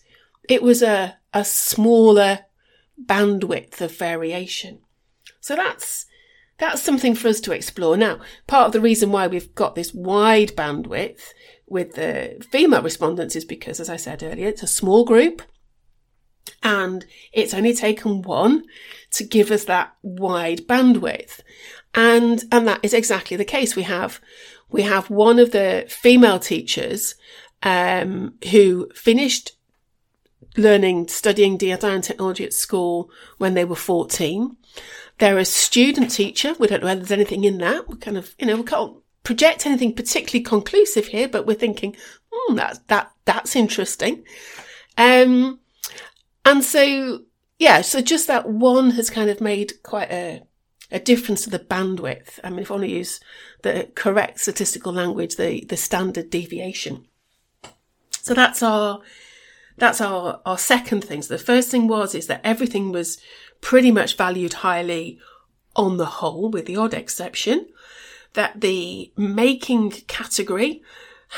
it 0.48 0.62
was 0.62 0.82
a, 0.82 1.18
a 1.32 1.44
smaller 1.44 2.40
bandwidth 3.04 3.80
of 3.80 3.96
variation. 3.96 4.80
So 5.40 5.56
that's 5.56 6.06
that's 6.58 6.82
something 6.82 7.16
for 7.16 7.28
us 7.28 7.40
to 7.40 7.52
explore. 7.52 7.96
Now, 7.96 8.20
part 8.46 8.66
of 8.66 8.72
the 8.72 8.80
reason 8.80 9.10
why 9.10 9.26
we've 9.26 9.52
got 9.54 9.74
this 9.74 9.92
wide 9.92 10.50
bandwidth 10.50 11.32
with 11.66 11.94
the 11.94 12.44
female 12.50 12.82
respondents 12.82 13.34
is 13.34 13.44
because, 13.44 13.80
as 13.80 13.88
I 13.88 13.96
said 13.96 14.22
earlier, 14.22 14.46
it's 14.46 14.62
a 14.62 14.68
small 14.68 15.04
group 15.04 15.42
and 16.62 17.04
it's 17.32 17.54
only 17.54 17.74
taken 17.74 18.22
one 18.22 18.64
to 19.10 19.24
give 19.24 19.50
us 19.50 19.64
that 19.64 19.94
wide 20.02 20.66
bandwidth. 20.68 21.40
And, 21.94 22.44
and 22.52 22.66
that 22.68 22.80
is 22.82 22.94
exactly 22.94 23.36
the 23.36 23.44
case. 23.44 23.74
We 23.74 23.82
have, 23.82 24.20
we 24.72 24.82
have 24.82 25.10
one 25.10 25.38
of 25.38 25.52
the 25.52 25.86
female 25.88 26.38
teachers, 26.38 27.14
um, 27.62 28.34
who 28.50 28.88
finished 28.94 29.52
learning, 30.56 31.08
studying 31.08 31.56
design 31.56 32.00
technology 32.00 32.44
at 32.44 32.52
school 32.52 33.10
when 33.38 33.54
they 33.54 33.64
were 33.64 33.76
14. 33.76 34.56
They're 35.18 35.38
a 35.38 35.44
student 35.44 36.10
teacher. 36.10 36.54
We 36.58 36.66
don't 36.66 36.80
know 36.80 36.86
whether 36.86 37.00
there's 37.00 37.12
anything 37.12 37.44
in 37.44 37.58
that. 37.58 37.88
We 37.88 37.96
kind 37.96 38.16
of, 38.16 38.34
you 38.38 38.46
know, 38.46 38.56
we 38.56 38.64
can't 38.64 38.96
project 39.22 39.66
anything 39.66 39.94
particularly 39.94 40.42
conclusive 40.42 41.06
here, 41.06 41.28
but 41.28 41.46
we're 41.46 41.54
thinking, 41.54 41.96
hmm, 42.30 42.56
that's, 42.56 42.78
that, 42.88 43.12
that's 43.24 43.54
interesting. 43.54 44.24
Um, 44.98 45.60
and 46.44 46.64
so, 46.64 47.20
yeah, 47.58 47.82
so 47.82 48.00
just 48.00 48.26
that 48.26 48.48
one 48.48 48.90
has 48.92 49.10
kind 49.10 49.30
of 49.30 49.40
made 49.40 49.82
quite 49.82 50.10
a, 50.10 50.42
a 50.92 51.00
difference 51.00 51.42
to 51.42 51.50
the 51.50 51.58
bandwidth. 51.58 52.38
I 52.44 52.50
mean, 52.50 52.60
if 52.60 52.70
I 52.70 52.74
want 52.74 52.84
to 52.84 52.90
use 52.90 53.18
the 53.62 53.88
correct 53.94 54.40
statistical 54.40 54.92
language, 54.92 55.36
the, 55.36 55.64
the 55.64 55.76
standard 55.76 56.30
deviation. 56.30 57.06
So 58.10 58.34
that's 58.34 58.62
our, 58.62 59.00
that's 59.78 60.00
our, 60.00 60.40
our 60.44 60.58
second 60.58 61.02
thing. 61.02 61.22
So 61.22 61.34
the 61.34 61.42
first 61.42 61.70
thing 61.70 61.88
was, 61.88 62.14
is 62.14 62.26
that 62.26 62.42
everything 62.44 62.92
was 62.92 63.18
pretty 63.60 63.90
much 63.90 64.16
valued 64.16 64.52
highly 64.54 65.18
on 65.74 65.96
the 65.96 66.06
whole, 66.06 66.50
with 66.50 66.66
the 66.66 66.76
odd 66.76 66.92
exception 66.92 67.68
that 68.34 68.60
the 68.60 69.12
making 69.16 69.90
category 70.06 70.82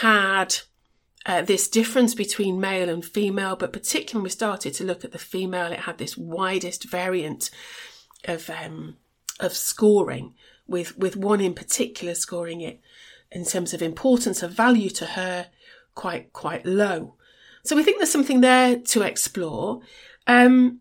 had 0.00 0.56
uh, 1.26 1.42
this 1.42 1.68
difference 1.68 2.14
between 2.14 2.60
male 2.60 2.88
and 2.88 3.04
female, 3.04 3.56
but 3.56 3.72
particularly 3.72 4.18
when 4.18 4.24
we 4.24 4.30
started 4.30 4.74
to 4.74 4.84
look 4.84 5.04
at 5.04 5.12
the 5.12 5.18
female, 5.18 5.72
it 5.72 5.80
had 5.80 5.98
this 5.98 6.16
widest 6.16 6.84
variant 6.84 7.50
of 8.24 8.50
um, 8.50 8.96
of 9.40 9.54
scoring, 9.54 10.34
with 10.66 10.96
with 10.98 11.16
one 11.16 11.40
in 11.40 11.54
particular 11.54 12.14
scoring 12.14 12.60
it 12.60 12.80
in 13.30 13.44
terms 13.44 13.74
of 13.74 13.82
importance 13.82 14.42
of 14.42 14.52
value 14.52 14.90
to 14.90 15.06
her 15.06 15.48
quite 15.94 16.32
quite 16.32 16.64
low. 16.64 17.14
So 17.64 17.74
we 17.74 17.82
think 17.82 17.98
there's 17.98 18.12
something 18.12 18.40
there 18.40 18.76
to 18.78 19.02
explore. 19.02 19.80
Um, 20.26 20.80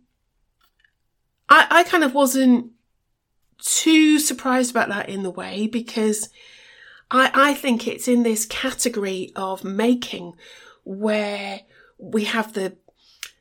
I, 1.50 1.68
I 1.70 1.84
kind 1.84 2.04
of 2.04 2.14
wasn't 2.14 2.72
too 3.60 4.20
surprised 4.20 4.72
about 4.72 4.90
that 4.90 5.10
in 5.10 5.24
the 5.24 5.30
way 5.32 5.68
because 5.68 6.30
I, 7.10 7.32
I 7.34 7.54
think 7.54 7.88
it's 7.88 8.08
in 8.08 8.24
this 8.24 8.46
category 8.46 9.32
of 9.36 9.64
making 9.64 10.34
where 10.84 11.62
we 11.98 12.26
have 12.26 12.54
the 12.54 12.78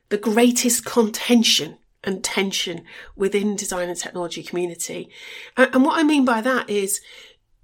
the 0.09 0.19
greatest 0.19 0.85
contention 0.85 1.79
and 2.05 2.23
tension 2.25 2.85
within 3.17 3.57
design 3.57 3.89
and 3.89 3.99
technology 3.99 4.43
community. 4.43 5.11
And, 5.57 5.85
what 5.85 5.99
I 5.99 6.03
mean 6.03 6.25
by 6.25 6.41
that 6.41 6.69
is 6.69 7.01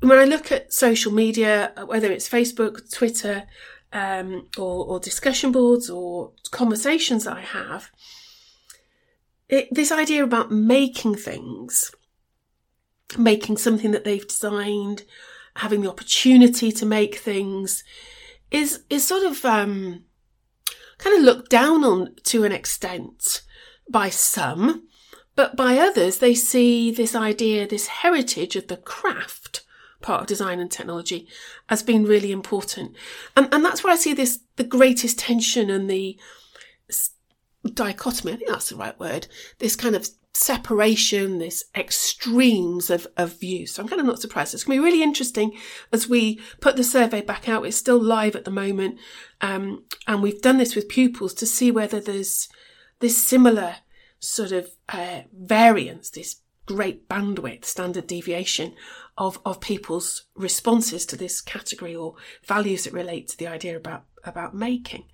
when 0.00 0.18
I 0.18 0.24
look 0.24 0.52
at 0.52 0.72
social 0.72 1.12
media, 1.12 1.72
whether 1.86 2.10
it's 2.10 2.28
Facebook, 2.28 2.92
Twitter, 2.92 3.44
um, 3.92 4.48
or, 4.58 4.84
or, 4.86 5.00
discussion 5.00 5.50
boards 5.50 5.88
or 5.88 6.32
conversations 6.50 7.24
that 7.24 7.36
I 7.36 7.40
have, 7.40 7.90
it, 9.48 9.68
this 9.72 9.90
idea 9.90 10.22
about 10.22 10.52
making 10.52 11.14
things 11.14 11.90
making 13.16 13.56
something 13.56 13.92
that 13.92 14.04
they've 14.04 14.26
designed, 14.26 15.04
having 15.56 15.80
the 15.80 15.88
opportunity 15.88 16.70
to 16.72 16.84
make 16.84 17.16
things 17.16 17.84
is, 18.50 18.80
is 18.90 19.06
sort 19.06 19.24
of, 19.24 19.44
um, 19.44 20.04
kind 20.98 21.16
of 21.16 21.22
looked 21.22 21.50
down 21.50 21.84
on 21.84 22.14
to 22.24 22.44
an 22.44 22.52
extent 22.52 23.42
by 23.90 24.10
some, 24.10 24.88
but 25.34 25.56
by 25.56 25.78
others, 25.78 26.18
they 26.18 26.34
see 26.34 26.90
this 26.90 27.14
idea, 27.14 27.66
this 27.66 27.86
heritage 27.86 28.56
of 28.56 28.68
the 28.68 28.76
craft 28.76 29.64
part 30.00 30.22
of 30.22 30.26
design 30.26 30.60
and 30.60 30.70
technology 30.70 31.28
as 31.68 31.82
being 31.82 32.04
really 32.04 32.32
important. 32.32 32.96
And, 33.36 33.48
and 33.52 33.64
that's 33.64 33.82
where 33.82 33.92
I 33.92 33.96
see 33.96 34.14
this, 34.14 34.40
the 34.56 34.64
greatest 34.64 35.18
tension 35.18 35.70
and 35.70 35.90
the 35.90 36.18
dichotomy. 37.74 38.32
I 38.32 38.36
think 38.36 38.48
that's 38.48 38.70
the 38.70 38.76
right 38.76 38.98
word. 38.98 39.26
This 39.58 39.76
kind 39.76 39.96
of 39.96 40.08
separation, 40.34 41.38
this 41.38 41.64
extremes 41.74 42.90
of, 42.90 43.06
of 43.16 43.38
view. 43.40 43.66
So 43.66 43.82
I'm 43.82 43.88
kind 43.88 44.00
of 44.00 44.06
not 44.06 44.20
surprised. 44.20 44.54
It's 44.54 44.64
going 44.64 44.78
to 44.78 44.82
be 44.82 44.84
really 44.84 45.02
interesting 45.02 45.52
as 45.92 46.08
we 46.08 46.40
put 46.60 46.76
the 46.76 46.84
survey 46.84 47.20
back 47.20 47.48
out. 47.48 47.66
It's 47.66 47.76
still 47.76 48.00
live 48.00 48.36
at 48.36 48.44
the 48.44 48.50
moment. 48.50 48.98
Um, 49.40 49.84
and 50.06 50.22
we've 50.22 50.40
done 50.40 50.58
this 50.58 50.76
with 50.76 50.88
pupils 50.88 51.34
to 51.34 51.46
see 51.46 51.70
whether 51.70 52.00
there's 52.00 52.48
this 53.00 53.26
similar 53.26 53.76
sort 54.18 54.52
of 54.52 54.70
uh, 54.88 55.20
variance, 55.32 56.10
this 56.10 56.36
great 56.66 57.08
bandwidth, 57.08 57.64
standard 57.64 58.06
deviation 58.06 58.74
of, 59.16 59.38
of 59.44 59.60
people's 59.60 60.24
responses 60.34 61.06
to 61.06 61.16
this 61.16 61.40
category 61.40 61.94
or 61.94 62.14
values 62.44 62.84
that 62.84 62.92
relate 62.92 63.28
to 63.28 63.38
the 63.38 63.46
idea 63.46 63.76
about, 63.76 64.04
about 64.24 64.54
making. 64.54 65.04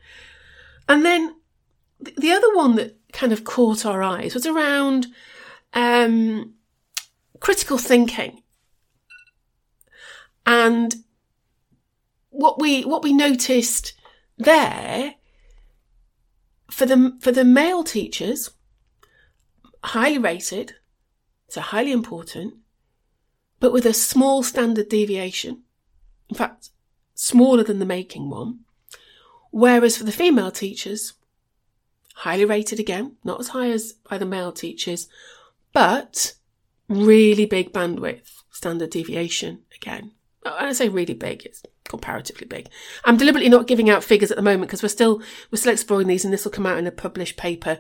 And 0.89 1.05
then 1.05 1.37
the 2.01 2.33
other 2.33 2.55
one 2.55 2.77
that 2.77 2.97
kind 3.13 3.33
of 3.33 3.45
caught 3.45 3.87
our 3.87 4.03
eyes 4.03 4.35
was 4.35 4.47
around 4.47 5.07
um, 5.73 6.55
critical 7.41 7.79
thinking. 7.79 8.43
And 10.47 10.95
what 12.31 12.61
we 12.61 12.83
what 12.85 13.03
we 13.03 13.13
noticed 13.13 13.95
there 14.37 15.15
for 16.75 16.87
the 16.87 17.17
for 17.21 17.31
the 17.31 17.45
male 17.45 17.85
teachers, 17.85 18.51
highly 19.85 20.19
rated, 20.19 20.75
so 21.49 21.61
highly 21.61 21.93
important, 21.93 22.55
but 23.61 23.73
with 23.73 23.87
a 23.87 23.95
small 23.95 24.43
standard 24.43 24.89
deviation. 24.89 25.63
In 26.29 26.37
fact, 26.37 26.71
smaller 27.15 27.63
than 27.63 27.79
the 27.79 27.87
making 27.87 28.29
one. 28.29 28.61
Whereas 29.53 29.97
for 29.97 30.03
the 30.03 30.11
female 30.11 30.51
teachers, 30.51 31.13
highly 32.17 32.45
rated 32.45 32.81
again, 32.81 33.17
not 33.23 33.39
as 33.39 33.49
high 33.49 33.71
as 33.71 33.93
by 34.11 34.19
the 34.19 34.27
male 34.27 34.51
teachers, 34.51 35.07
but 35.73 36.35
really 36.89 37.47
big 37.47 37.73
bandwidth, 37.73 38.43
standard 38.51 38.91
deviation 38.91 39.61
again. 39.77 40.11
I 40.45 40.73
say 40.73 40.89
really 40.89 41.15
big, 41.15 41.47
it's 41.47 41.63
comparatively 41.89 42.47
big. 42.47 42.69
I'm 43.05 43.17
deliberately 43.17 43.51
not 43.51 43.67
giving 43.67 43.91
out 43.91 44.05
figures 44.05 44.31
at 44.31 44.37
the 44.37 44.43
moment 44.43 44.69
because 44.69 44.83
we're 44.83 44.89
still 44.89 45.23
we're 45.51 45.59
still 45.59 45.73
exploring 45.73 46.07
these, 46.07 46.25
and 46.25 46.33
this 46.33 46.45
will 46.45 46.53
come 46.53 46.67
out 46.67 46.79
in 46.79 46.87
a 46.87 46.93
published 46.93 47.37
paper. 47.37 47.79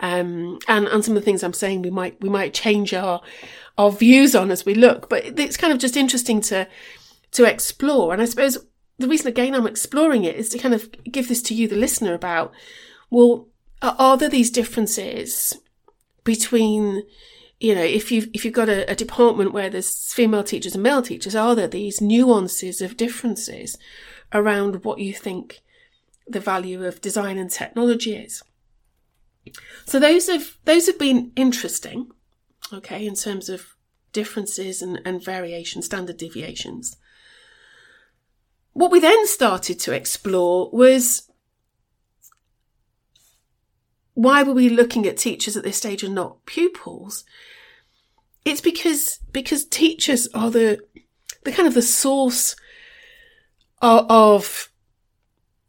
Um, 0.00 0.58
and 0.68 0.86
and 0.88 1.04
some 1.04 1.16
of 1.16 1.22
the 1.22 1.24
things 1.24 1.42
I'm 1.42 1.52
saying 1.52 1.82
we 1.82 1.90
might 1.90 2.20
we 2.20 2.28
might 2.28 2.54
change 2.54 2.92
our 2.92 3.20
our 3.78 3.90
views 3.90 4.34
on 4.34 4.50
as 4.50 4.66
we 4.66 4.74
look, 4.74 5.08
but 5.08 5.38
it's 5.38 5.56
kind 5.56 5.72
of 5.72 5.78
just 5.78 5.96
interesting 5.96 6.40
to 6.42 6.68
to 7.32 7.44
explore. 7.44 8.12
And 8.12 8.20
I 8.20 8.26
suppose 8.26 8.58
the 8.98 9.08
reason 9.08 9.28
again 9.28 9.54
I'm 9.54 9.66
exploring 9.66 10.24
it 10.24 10.36
is 10.36 10.48
to 10.50 10.58
kind 10.58 10.74
of 10.74 10.90
give 11.04 11.28
this 11.28 11.42
to 11.42 11.54
you, 11.54 11.68
the 11.68 11.76
listener, 11.76 12.14
about 12.14 12.52
well, 13.10 13.48
are 13.82 14.16
there 14.16 14.28
these 14.28 14.50
differences 14.50 15.56
between 16.24 17.02
you 17.64 17.74
know 17.74 17.82
if 17.82 18.12
you've 18.12 18.28
if 18.34 18.44
you've 18.44 18.54
got 18.54 18.68
a, 18.68 18.90
a, 18.90 18.94
department 18.94 19.52
where 19.52 19.70
there's 19.70 20.12
female 20.12 20.44
teachers 20.44 20.74
and 20.74 20.82
male 20.82 21.00
teachers 21.00 21.34
are 21.34 21.54
there 21.54 21.66
these 21.66 22.00
nuances 22.00 22.82
of 22.82 22.96
differences 22.96 23.78
around 24.34 24.84
what 24.84 24.98
you 24.98 25.14
think 25.14 25.62
the 26.26 26.40
value 26.40 26.84
of 26.84 27.00
design 27.00 27.38
and 27.38 27.50
technology 27.50 28.14
is 28.14 28.42
so 29.86 29.98
those 29.98 30.26
have 30.28 30.58
those 30.66 30.86
have 30.86 30.98
been 30.98 31.32
interesting 31.36 32.10
okay 32.72 33.06
in 33.06 33.14
terms 33.14 33.48
of 33.48 33.74
differences 34.12 34.82
and, 34.82 35.00
and 35.06 35.24
variation 35.24 35.80
standard 35.80 36.18
deviations 36.18 36.96
what 38.74 38.90
we 38.90 39.00
then 39.00 39.26
started 39.26 39.80
to 39.80 39.92
explore 39.92 40.70
was 40.70 41.30
why 44.14 44.42
were 44.42 44.54
we 44.54 44.68
looking 44.68 45.06
at 45.06 45.16
teachers 45.16 45.56
at 45.56 45.64
this 45.64 45.76
stage 45.76 46.02
and 46.02 46.14
not 46.14 46.46
pupils? 46.46 47.24
It's 48.44 48.60
because 48.60 49.18
because 49.32 49.64
teachers 49.64 50.28
are 50.34 50.50
the 50.50 50.80
the 51.44 51.52
kind 51.52 51.68
of 51.68 51.74
the 51.74 51.82
source 51.82 52.56
of, 53.80 54.06
of 54.10 54.70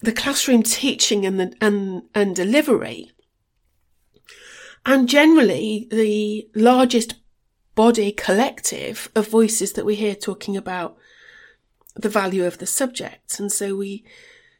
the 0.02 0.12
classroom 0.12 0.64
teaching 0.64 1.26
and 1.26 1.40
the 1.40 1.54
and 1.62 2.04
and 2.14 2.36
delivery. 2.36 3.12
and 4.86 5.10
generally 5.10 5.88
the 5.90 6.48
largest 6.56 7.16
body 7.74 8.12
collective 8.12 9.10
of 9.16 9.28
voices 9.28 9.74
that 9.74 9.86
we 9.86 9.96
hear 9.96 10.16
talking 10.16 10.56
about 10.56 10.96
the 11.96 12.10
value 12.10 12.46
of 12.46 12.60
the 12.60 12.66
subject. 12.66 13.40
And 13.40 13.52
so 13.52 13.76
we 13.76 14.06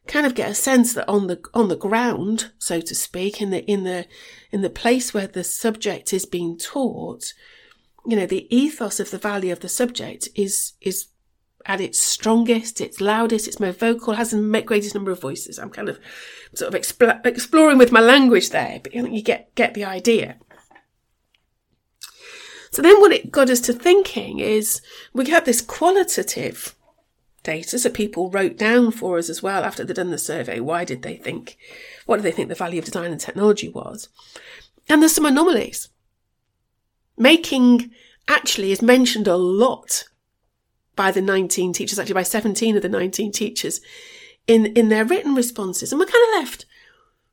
kind 0.08 0.26
of 0.26 0.36
get 0.36 0.50
a 0.50 0.56
sense 0.56 0.94
that 0.94 1.08
on 1.08 1.28
the, 1.28 1.40
on 1.54 1.68
the 1.68 1.78
ground, 1.78 2.52
so 2.58 2.82
to 2.82 2.96
speak, 2.96 3.42
in 3.42 3.52
the, 3.52 3.64
in 3.66 3.84
the, 3.84 4.06
in 4.52 4.62
the 4.62 4.70
place 4.70 5.14
where 5.14 5.28
the 5.28 5.44
subject 5.44 6.14
is 6.14 6.26
being 6.26 6.58
taught, 6.58 7.34
you 8.08 8.16
know, 8.16 8.26
the 8.26 8.48
ethos 8.56 9.00
of 9.00 9.12
the 9.12 9.18
value 9.18 9.52
of 9.52 9.62
the 9.62 9.70
subject 9.70 10.30
is, 10.36 10.74
is 10.82 11.08
at 11.66 11.82
its 11.82 12.00
strongest, 12.00 12.80
its 12.80 13.02
loudest, 13.02 13.48
its 13.48 13.60
most 13.60 13.80
vocal, 13.80 14.14
has 14.14 14.32
the 14.32 14.64
greatest 14.66 14.94
number 14.94 15.12
of 15.12 15.22
voices. 15.22 15.58
I'm 15.58 15.72
kind 15.72 15.90
of 15.90 16.00
sort 16.54 16.74
of 16.74 16.80
expl- 16.80 17.26
exploring 17.26 17.78
with 17.78 17.92
my 17.92 18.02
language 18.02 18.52
there, 18.52 18.80
but 18.84 18.94
you 18.94 19.22
get, 19.22 19.54
get 19.56 19.74
the 19.74 19.86
idea. 19.86 20.38
So 22.72 22.82
then 22.82 23.00
what 23.00 23.14
it 23.14 23.32
got 23.32 23.50
us 23.50 23.62
to 23.62 23.74
thinking 23.74 24.40
is 24.40 24.82
we 25.14 25.30
had 25.30 25.46
this 25.46 25.62
qualitative 25.62 26.76
data. 27.42 27.80
So 27.80 27.90
people 27.90 28.30
wrote 28.30 28.58
down 28.58 28.92
for 28.92 29.18
us 29.18 29.30
as 29.30 29.42
well 29.42 29.64
after 29.64 29.86
they'd 29.86 29.96
done 29.96 30.12
the 30.12 30.18
survey. 30.18 30.60
Why 30.60 30.84
did 30.84 31.02
they 31.02 31.16
think, 31.16 31.58
what 32.06 32.18
do 32.18 32.22
they 32.22 32.32
think 32.32 32.50
the 32.50 32.56
value 32.56 32.80
of 32.80 32.86
design 32.86 33.12
and 33.12 33.22
technology 33.22 33.70
was? 33.70 34.10
And 34.90 35.02
there's 35.02 35.14
some 35.14 35.26
anomalies. 35.26 35.88
Making 37.18 37.92
actually 38.28 38.72
is 38.72 38.82
mentioned 38.82 39.28
a 39.28 39.38
lot 39.38 40.06
by 40.96 41.12
the 41.12 41.22
19 41.22 41.74
teachers, 41.74 42.00
actually 42.00 42.14
by 42.14 42.24
17 42.24 42.76
of 42.76 42.82
the 42.82 42.90
19 42.90 43.32
teachers 43.32 43.82
in, 44.48 44.68
in 44.68 44.90
their 44.90 45.06
written 45.06 45.36
responses. 45.36 45.92
And 45.92 46.00
we're 46.00 46.06
kind 46.06 46.24
of 46.30 46.44
left. 46.44 46.66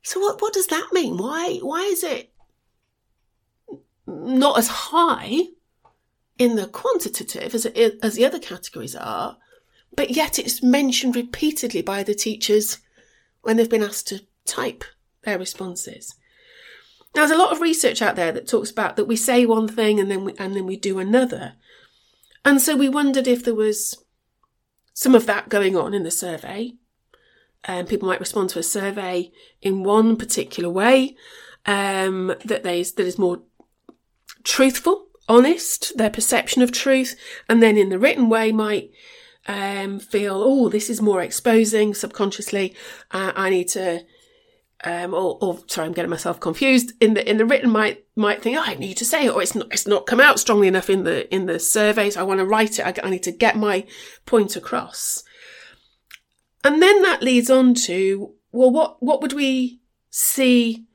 So 0.01 0.19
what, 0.19 0.41
what 0.41 0.53
does 0.53 0.67
that 0.67 0.89
mean? 0.91 1.17
Why, 1.17 1.57
why 1.61 1.81
is 1.81 2.03
it 2.03 2.33
not 4.05 4.57
as 4.57 4.67
high 4.67 5.43
in 6.37 6.55
the 6.55 6.67
quantitative 6.67 7.53
as, 7.53 7.65
it, 7.65 7.99
as 8.01 8.15
the 8.15 8.25
other 8.25 8.39
categories 8.39 8.95
are, 8.95 9.37
but 9.95 10.11
yet 10.11 10.39
it's 10.39 10.63
mentioned 10.63 11.15
repeatedly 11.15 11.81
by 11.81 12.03
the 12.03 12.15
teachers 12.15 12.79
when 13.41 13.57
they've 13.57 13.69
been 13.69 13.83
asked 13.83 14.07
to 14.07 14.25
type 14.45 14.83
their 15.23 15.37
responses. 15.37 16.15
Now, 17.15 17.21
there's 17.21 17.31
a 17.31 17.37
lot 17.37 17.51
of 17.51 17.61
research 17.61 18.01
out 18.01 18.15
there 18.15 18.31
that 18.31 18.47
talks 18.47 18.71
about 18.71 18.95
that 18.95 19.05
we 19.05 19.15
say 19.15 19.45
one 19.45 19.67
thing 19.67 19.99
and 19.99 20.09
then 20.09 20.25
we, 20.25 20.33
and 20.37 20.55
then 20.55 20.65
we 20.65 20.77
do 20.77 20.99
another. 20.99 21.53
And 22.43 22.61
so 22.61 22.75
we 22.75 22.89
wondered 22.89 23.27
if 23.27 23.43
there 23.43 23.55
was 23.55 24.03
some 24.93 25.15
of 25.15 25.25
that 25.25 25.49
going 25.49 25.75
on 25.75 25.93
in 25.93 26.03
the 26.03 26.11
survey. 26.11 26.73
Um, 27.65 27.85
people 27.85 28.07
might 28.07 28.19
respond 28.19 28.49
to 28.49 28.59
a 28.59 28.63
survey 28.63 29.31
in 29.61 29.83
one 29.83 30.17
particular 30.17 30.69
way 30.69 31.15
um, 31.65 32.35
that 32.43 32.63
they 32.63 32.83
that 32.83 32.99
is 32.99 33.17
more 33.17 33.41
truthful, 34.43 35.07
honest, 35.29 35.97
their 35.97 36.09
perception 36.09 36.61
of 36.61 36.71
truth, 36.71 37.15
and 37.47 37.63
then 37.63 37.77
in 37.77 37.89
the 37.89 37.99
written 37.99 38.27
way 38.27 38.51
might 38.51 38.91
um, 39.47 39.99
feel, 39.99 40.35
oh, 40.35 40.69
this 40.69 40.89
is 40.89 41.01
more 41.01 41.21
exposing 41.21 41.93
subconsciously. 41.93 42.75
Uh, 43.11 43.31
I 43.35 43.49
need 43.49 43.67
to, 43.69 44.01
um, 44.83 45.13
or, 45.13 45.37
or, 45.41 45.59
sorry, 45.67 45.87
I'm 45.87 45.93
getting 45.93 46.09
myself 46.09 46.39
confused. 46.39 46.93
In 46.99 47.13
the 47.13 47.29
in 47.29 47.37
the 47.37 47.45
written, 47.45 47.69
might 47.69 48.05
might 48.15 48.41
think, 48.41 48.57
oh, 48.57 48.63
I 48.65 48.75
need 48.75 48.97
to 48.97 49.05
say 49.05 49.25
it, 49.25 49.33
or 49.33 49.41
it's 49.41 49.55
not 49.55 49.67
it's 49.71 49.87
not 49.87 50.05
come 50.07 50.19
out 50.19 50.39
strongly 50.39 50.67
enough 50.67 50.89
in 50.89 51.03
the 51.03 51.33
in 51.33 51.45
the 51.45 51.59
surveys. 51.59 52.17
I 52.17 52.23
want 52.23 52.39
to 52.39 52.45
write 52.45 52.79
it. 52.79 52.85
I, 52.85 52.93
I 53.05 53.09
need 53.09 53.23
to 53.23 53.31
get 53.31 53.55
my 53.55 53.85
point 54.25 54.55
across. 54.55 55.23
And 56.63 56.81
then 56.81 57.01
that 57.01 57.21
leads 57.21 57.49
on 57.49 57.73
to, 57.85 58.33
well, 58.51 58.71
what 58.71 59.01
what 59.01 59.21
would 59.21 59.33
we 59.33 59.81
see 60.09 60.85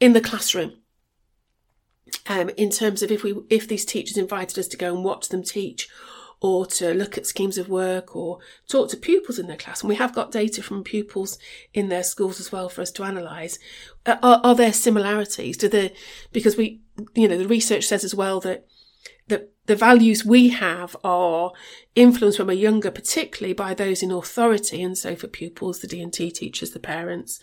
in 0.00 0.12
the 0.12 0.20
classroom? 0.20 0.72
um, 2.26 2.50
in 2.56 2.70
terms 2.70 3.02
of 3.02 3.10
if 3.10 3.22
we 3.22 3.34
if 3.50 3.68
these 3.68 3.84
teachers 3.84 4.16
invited 4.16 4.58
us 4.58 4.68
to 4.68 4.76
go 4.76 4.94
and 4.94 5.04
watch 5.04 5.28
them 5.28 5.42
teach 5.42 5.88
or 6.44 6.66
to 6.66 6.92
look 6.92 7.16
at 7.16 7.24
schemes 7.24 7.56
of 7.56 7.70
work 7.70 8.14
or 8.14 8.38
talk 8.68 8.90
to 8.90 8.98
pupils 8.98 9.38
in 9.38 9.46
their 9.46 9.56
class. 9.56 9.80
And 9.80 9.88
we 9.88 9.94
have 9.94 10.14
got 10.14 10.30
data 10.30 10.62
from 10.62 10.84
pupils 10.84 11.38
in 11.72 11.88
their 11.88 12.02
schools 12.02 12.38
as 12.38 12.52
well 12.52 12.68
for 12.68 12.82
us 12.82 12.90
to 12.90 13.02
analyse. 13.02 13.58
Uh, 14.04 14.16
are, 14.22 14.42
are, 14.44 14.54
there 14.54 14.74
similarities? 14.74 15.56
Do 15.56 15.68
the, 15.68 15.90
because 16.32 16.58
we, 16.58 16.82
you 17.14 17.28
know, 17.28 17.38
the 17.38 17.48
research 17.48 17.86
says 17.86 18.04
as 18.04 18.14
well 18.14 18.40
that, 18.40 18.66
that 19.28 19.54
the 19.64 19.74
values 19.74 20.26
we 20.26 20.50
have 20.50 20.94
are 21.02 21.52
influenced 21.94 22.38
when 22.38 22.48
we're 22.48 22.52
younger, 22.52 22.90
particularly 22.90 23.54
by 23.54 23.72
those 23.72 24.02
in 24.02 24.10
authority. 24.10 24.82
And 24.82 24.98
so 24.98 25.16
for 25.16 25.28
pupils, 25.28 25.80
the 25.80 25.86
D&T 25.86 26.30
teachers, 26.30 26.72
the 26.72 26.78
parents, 26.78 27.40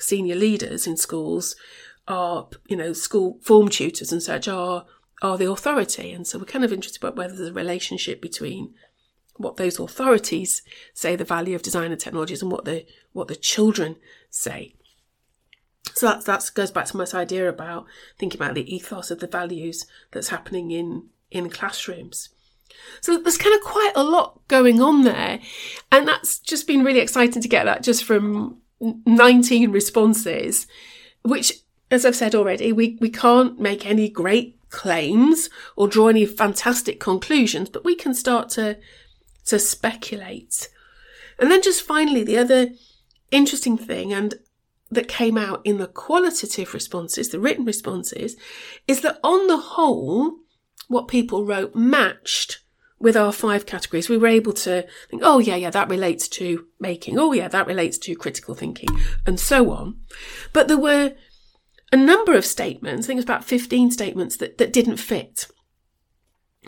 senior 0.00 0.34
leaders 0.34 0.88
in 0.88 0.96
schools, 0.96 1.54
are, 2.08 2.48
you 2.66 2.76
know, 2.76 2.92
school 2.92 3.38
form 3.42 3.68
tutors 3.68 4.10
and 4.10 4.20
such 4.20 4.48
are 4.48 4.86
are 5.24 5.38
the 5.38 5.50
authority. 5.50 6.12
And 6.12 6.26
so 6.26 6.38
we're 6.38 6.44
kind 6.44 6.64
of 6.64 6.72
interested 6.72 7.02
about 7.02 7.16
whether 7.16 7.34
there's 7.34 7.48
a 7.48 7.54
relationship 7.54 8.20
between 8.20 8.74
what 9.36 9.56
those 9.56 9.80
authorities 9.80 10.62
say 10.92 11.16
the 11.16 11.24
value 11.24 11.56
of 11.56 11.62
design 11.62 11.90
and 11.90 12.00
technologies 12.00 12.42
and 12.42 12.52
what 12.52 12.66
the 12.66 12.84
what 13.12 13.26
the 13.26 13.34
children 13.34 13.96
say. 14.30 14.74
So 15.94 16.06
that 16.06 16.24
that 16.26 16.50
goes 16.54 16.70
back 16.70 16.86
to 16.86 16.96
my 16.96 17.06
idea 17.14 17.48
about 17.48 17.86
thinking 18.18 18.40
about 18.40 18.54
the 18.54 18.72
ethos 18.72 19.10
of 19.10 19.20
the 19.20 19.26
values 19.26 19.86
that's 20.12 20.28
happening 20.28 20.70
in 20.70 21.06
in 21.30 21.48
classrooms. 21.48 22.28
So 23.00 23.16
there's 23.18 23.38
kind 23.38 23.54
of 23.54 23.62
quite 23.62 23.92
a 23.94 24.04
lot 24.04 24.46
going 24.48 24.80
on 24.82 25.02
there, 25.02 25.40
and 25.90 26.06
that's 26.06 26.38
just 26.38 26.66
been 26.66 26.84
really 26.84 27.00
exciting 27.00 27.42
to 27.42 27.48
get 27.48 27.64
that 27.64 27.82
just 27.82 28.04
from 28.04 28.58
19 28.80 29.70
responses, 29.70 30.66
which 31.22 31.64
as 31.90 32.04
I've 32.04 32.16
said 32.16 32.34
already, 32.34 32.72
we, 32.72 32.98
we 33.00 33.08
can't 33.08 33.60
make 33.60 33.86
any 33.86 34.08
great 34.08 34.58
claims 34.74 35.48
or 35.76 35.88
draw 35.88 36.08
any 36.08 36.26
fantastic 36.26 37.00
conclusions, 37.00 37.70
but 37.70 37.84
we 37.84 37.94
can 37.94 38.12
start 38.12 38.50
to, 38.50 38.76
to 39.46 39.58
speculate. 39.58 40.68
And 41.38 41.50
then 41.50 41.62
just 41.62 41.82
finally, 41.82 42.22
the 42.22 42.38
other 42.38 42.70
interesting 43.30 43.78
thing 43.78 44.12
and 44.12 44.34
that 44.90 45.08
came 45.08 45.38
out 45.38 45.60
in 45.64 45.78
the 45.78 45.86
qualitative 45.86 46.74
responses, 46.74 47.30
the 47.30 47.40
written 47.40 47.64
responses, 47.64 48.36
is 48.86 49.00
that 49.00 49.18
on 49.24 49.46
the 49.46 49.56
whole, 49.56 50.36
what 50.88 51.08
people 51.08 51.44
wrote 51.44 51.74
matched 51.74 52.60
with 52.98 53.16
our 53.16 53.32
five 53.32 53.66
categories. 53.66 54.08
We 54.08 54.16
were 54.16 54.28
able 54.28 54.52
to 54.52 54.86
think, 55.10 55.22
oh 55.24 55.38
yeah, 55.38 55.56
yeah, 55.56 55.70
that 55.70 55.90
relates 55.90 56.28
to 56.28 56.66
making. 56.80 57.18
Oh 57.18 57.32
yeah, 57.32 57.48
that 57.48 57.66
relates 57.66 57.98
to 57.98 58.14
critical 58.14 58.54
thinking 58.54 58.88
and 59.26 59.38
so 59.38 59.70
on. 59.72 60.00
But 60.52 60.68
there 60.68 60.78
were 60.78 61.12
a 61.94 61.96
number 61.96 62.34
of 62.34 62.44
statements, 62.44 63.06
I 63.06 63.08
think 63.08 63.18
it 63.18 63.20
was 63.20 63.24
about 63.24 63.44
15 63.44 63.92
statements 63.92 64.36
that, 64.38 64.58
that 64.58 64.72
didn't 64.72 64.96
fit. 64.96 65.46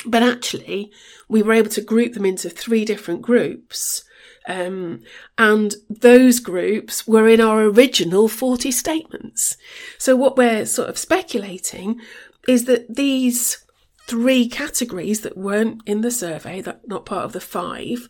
But 0.06 0.22
actually, 0.22 0.92
we 1.28 1.42
were 1.42 1.52
able 1.52 1.70
to 1.70 1.80
group 1.80 2.12
them 2.12 2.24
into 2.24 2.48
three 2.48 2.84
different 2.84 3.22
groups. 3.22 4.04
Um, 4.46 5.02
and 5.36 5.74
those 5.90 6.38
groups 6.38 7.08
were 7.08 7.26
in 7.26 7.40
our 7.40 7.62
original 7.62 8.28
40 8.28 8.70
statements. 8.70 9.56
So 9.98 10.14
what 10.14 10.36
we're 10.36 10.64
sort 10.64 10.90
of 10.90 10.96
speculating 10.96 12.00
is 12.46 12.66
that 12.66 12.94
these 12.94 13.64
three 14.06 14.48
categories 14.48 15.22
that 15.22 15.36
weren't 15.36 15.82
in 15.86 16.02
the 16.02 16.12
survey, 16.12 16.60
that 16.60 16.86
not 16.86 17.04
part 17.04 17.24
of 17.24 17.32
the 17.32 17.40
five, 17.40 18.08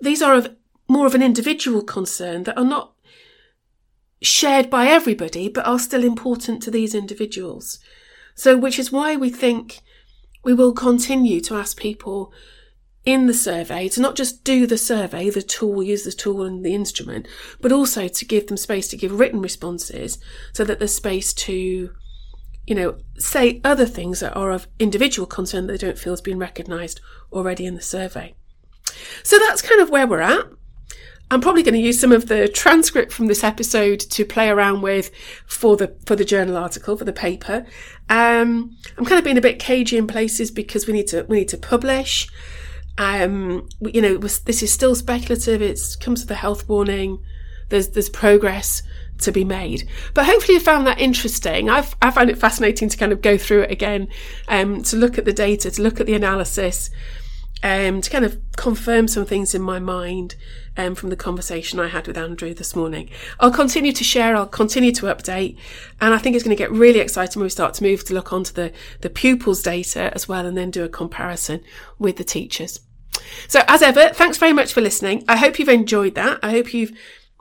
these 0.00 0.22
are 0.22 0.36
of 0.36 0.56
more 0.88 1.06
of 1.06 1.14
an 1.14 1.22
individual 1.22 1.82
concern 1.82 2.44
that 2.44 2.56
are 2.56 2.64
not 2.64 2.94
shared 4.22 4.70
by 4.70 4.86
everybody, 4.86 5.48
but 5.48 5.66
are 5.66 5.78
still 5.78 6.04
important 6.04 6.62
to 6.62 6.70
these 6.70 6.94
individuals. 6.94 7.78
So, 8.34 8.56
which 8.56 8.78
is 8.78 8.92
why 8.92 9.16
we 9.16 9.30
think 9.30 9.80
we 10.44 10.54
will 10.54 10.72
continue 10.72 11.40
to 11.42 11.54
ask 11.54 11.76
people 11.76 12.32
in 13.04 13.26
the 13.26 13.34
survey 13.34 13.88
to 13.88 14.00
not 14.00 14.14
just 14.14 14.44
do 14.44 14.66
the 14.66 14.78
survey, 14.78 15.28
the 15.28 15.42
tool, 15.42 15.82
use 15.82 16.04
the 16.04 16.12
tool 16.12 16.44
and 16.44 16.64
the 16.64 16.74
instrument, 16.74 17.26
but 17.60 17.72
also 17.72 18.06
to 18.08 18.24
give 18.24 18.46
them 18.46 18.56
space 18.56 18.88
to 18.88 18.96
give 18.96 19.18
written 19.18 19.42
responses 19.42 20.18
so 20.52 20.64
that 20.64 20.78
there's 20.78 20.94
space 20.94 21.32
to, 21.32 21.90
you 22.66 22.74
know, 22.74 22.96
say 23.18 23.60
other 23.64 23.86
things 23.86 24.20
that 24.20 24.36
are 24.36 24.52
of 24.52 24.68
individual 24.78 25.26
concern 25.26 25.66
that 25.66 25.72
they 25.72 25.86
don't 25.86 25.98
feel 25.98 26.12
has 26.12 26.20
been 26.20 26.38
recognised 26.38 27.00
already 27.32 27.66
in 27.66 27.74
the 27.74 27.82
survey. 27.82 28.34
So 29.24 29.38
that's 29.38 29.62
kind 29.62 29.80
of 29.80 29.90
where 29.90 30.06
we're 30.06 30.20
at. 30.20 30.46
I'm 31.32 31.40
probably 31.40 31.62
going 31.62 31.72
to 31.72 31.80
use 31.80 31.98
some 31.98 32.12
of 32.12 32.28
the 32.28 32.46
transcript 32.46 33.10
from 33.10 33.26
this 33.26 33.42
episode 33.42 34.00
to 34.00 34.22
play 34.22 34.50
around 34.50 34.82
with 34.82 35.10
for 35.46 35.78
the 35.78 35.96
for 36.04 36.14
the 36.14 36.26
journal 36.26 36.58
article 36.58 36.94
for 36.94 37.06
the 37.06 37.12
paper. 37.12 37.64
Um, 38.10 38.76
I'm 38.98 39.06
kind 39.06 39.18
of 39.18 39.24
being 39.24 39.38
a 39.38 39.40
bit 39.40 39.58
cagey 39.58 39.96
in 39.96 40.06
places 40.06 40.50
because 40.50 40.86
we 40.86 40.92
need 40.92 41.06
to 41.06 41.24
we 41.30 41.38
need 41.38 41.48
to 41.48 41.56
publish. 41.56 42.28
Um, 42.98 43.66
you 43.80 44.02
know, 44.02 44.18
this 44.18 44.62
is 44.62 44.70
still 44.70 44.94
speculative. 44.94 45.62
It 45.62 45.80
comes 46.00 46.20
with 46.20 46.30
a 46.30 46.34
health 46.34 46.68
warning. 46.68 47.18
There's 47.70 47.88
there's 47.88 48.10
progress 48.10 48.82
to 49.20 49.32
be 49.32 49.42
made. 49.42 49.88
But 50.12 50.26
hopefully 50.26 50.54
you 50.54 50.60
found 50.60 50.86
that 50.86 51.00
interesting. 51.00 51.70
I've 51.70 51.96
I 52.02 52.10
found 52.10 52.28
it 52.28 52.36
fascinating 52.36 52.90
to 52.90 52.98
kind 52.98 53.10
of 53.10 53.22
go 53.22 53.38
through 53.38 53.62
it 53.62 53.70
again, 53.70 54.08
um, 54.48 54.82
to 54.82 54.96
look 54.96 55.16
at 55.16 55.24
the 55.24 55.32
data, 55.32 55.70
to 55.70 55.82
look 55.82 55.98
at 55.98 56.04
the 56.04 56.14
analysis, 56.14 56.90
um, 57.62 58.00
to 58.00 58.10
kind 58.10 58.24
of 58.24 58.38
confirm 58.56 59.08
some 59.08 59.24
things 59.24 59.54
in 59.54 59.62
my 59.62 59.78
mind 59.78 60.34
um, 60.76 60.94
from 60.94 61.10
the 61.10 61.16
conversation 61.16 61.78
I 61.78 61.88
had 61.88 62.06
with 62.06 62.18
Andrew 62.18 62.54
this 62.54 62.74
morning. 62.74 63.10
I'll 63.40 63.52
continue 63.52 63.92
to 63.92 64.04
share, 64.04 64.36
I'll 64.36 64.46
continue 64.46 64.92
to 64.92 65.06
update, 65.06 65.56
and 66.00 66.14
I 66.14 66.18
think 66.18 66.34
it's 66.34 66.44
going 66.44 66.56
to 66.56 66.62
get 66.62 66.72
really 66.72 67.00
exciting 67.00 67.40
when 67.40 67.46
we 67.46 67.50
start 67.50 67.74
to 67.74 67.82
move 67.82 68.04
to 68.04 68.14
look 68.14 68.32
onto 68.32 68.52
the, 68.52 68.72
the 69.00 69.10
pupils' 69.10 69.62
data 69.62 70.12
as 70.14 70.28
well 70.28 70.46
and 70.46 70.56
then 70.56 70.70
do 70.70 70.84
a 70.84 70.88
comparison 70.88 71.62
with 71.98 72.16
the 72.16 72.24
teachers. 72.24 72.80
So, 73.48 73.62
as 73.68 73.82
ever, 73.82 74.08
thanks 74.08 74.38
very 74.38 74.52
much 74.52 74.72
for 74.72 74.80
listening. 74.80 75.24
I 75.28 75.36
hope 75.36 75.58
you've 75.58 75.68
enjoyed 75.68 76.14
that. 76.14 76.40
I 76.42 76.50
hope 76.50 76.74
you've 76.74 76.92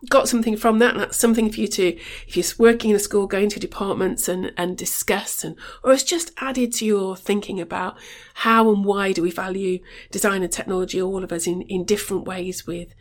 got 0.10 0.28
something 0.28 0.58
from 0.58 0.80
that 0.80 0.94
and 0.94 1.00
that's 1.00 1.18
something 1.18 1.52
for 1.52 1.60
you 1.60 1.68
to 1.68 1.96
if 2.28 2.36
you're 2.36 2.46
working 2.58 2.90
in 2.90 2.96
a 2.96 3.00
school 3.00 3.28
going 3.28 3.50
to 3.50 3.60
departments 3.60 4.28
and 4.28 4.52
and 4.58 4.76
discuss 4.76 5.44
and 5.44 5.56
or 5.84 5.94
it's 5.94 6.04
just 6.04 6.32
added 6.38 6.74
to 6.74 6.86
your 6.86 7.16
thinking 7.16 7.62
about 7.62 7.96
how 8.36 8.72
and 8.72 8.84
why 8.84 9.12
do 9.12 9.22
we 9.22 9.30
value 9.30 9.80
design 10.10 10.42
and 10.42 10.52
technology 10.52 11.00
all 11.00 11.24
of 11.24 11.32
us 11.32 11.46
in 11.46 11.62
in 11.64 11.86
different 11.86 12.26
ways 12.26 12.66
with 12.66 12.94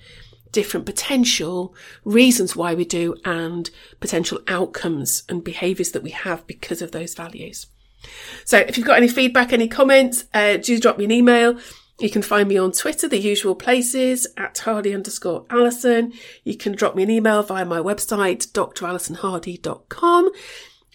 different 0.53 0.87
potential 0.87 1.75
reasons 2.05 2.57
why 2.57 2.75
we 2.75 2.85
do 2.85 3.15
and 3.25 3.71
potential 4.01 4.41
outcomes 4.49 5.23
and 5.29 5.45
behaviors 5.45 5.93
that 5.93 6.03
we 6.03 6.11
have 6.11 6.47
because 6.47 6.83
of 6.83 6.93
those 6.93 7.15
values. 7.15 7.67
So 8.45 8.59
if 8.59 8.77
you've 8.77 8.87
got 8.87 8.97
any 8.97 9.09
feedback 9.09 9.53
any 9.53 9.69
comments 9.69 10.25
uh, 10.33 10.57
do 10.57 10.79
drop 10.81 10.99
me 10.99 11.05
an 11.05 11.13
email 11.13 11.59
you 12.01 12.11
can 12.11 12.23
find 12.23 12.49
me 12.49 12.57
on 12.57 12.73
Twitter, 12.73 13.09
the 13.09 13.19
usual 13.19 13.55
places, 13.55 14.27
at 14.37 14.59
hardy 14.59 14.95
underscore 14.95 15.45
Alison. 15.51 16.13
You 16.45 16.57
can 16.57 16.73
drop 16.73 16.95
me 16.95 17.03
an 17.03 17.11
email 17.11 17.43
via 17.43 17.65
my 17.65 17.79
website, 17.79 18.47
dralisonhardy.com. 18.53 20.31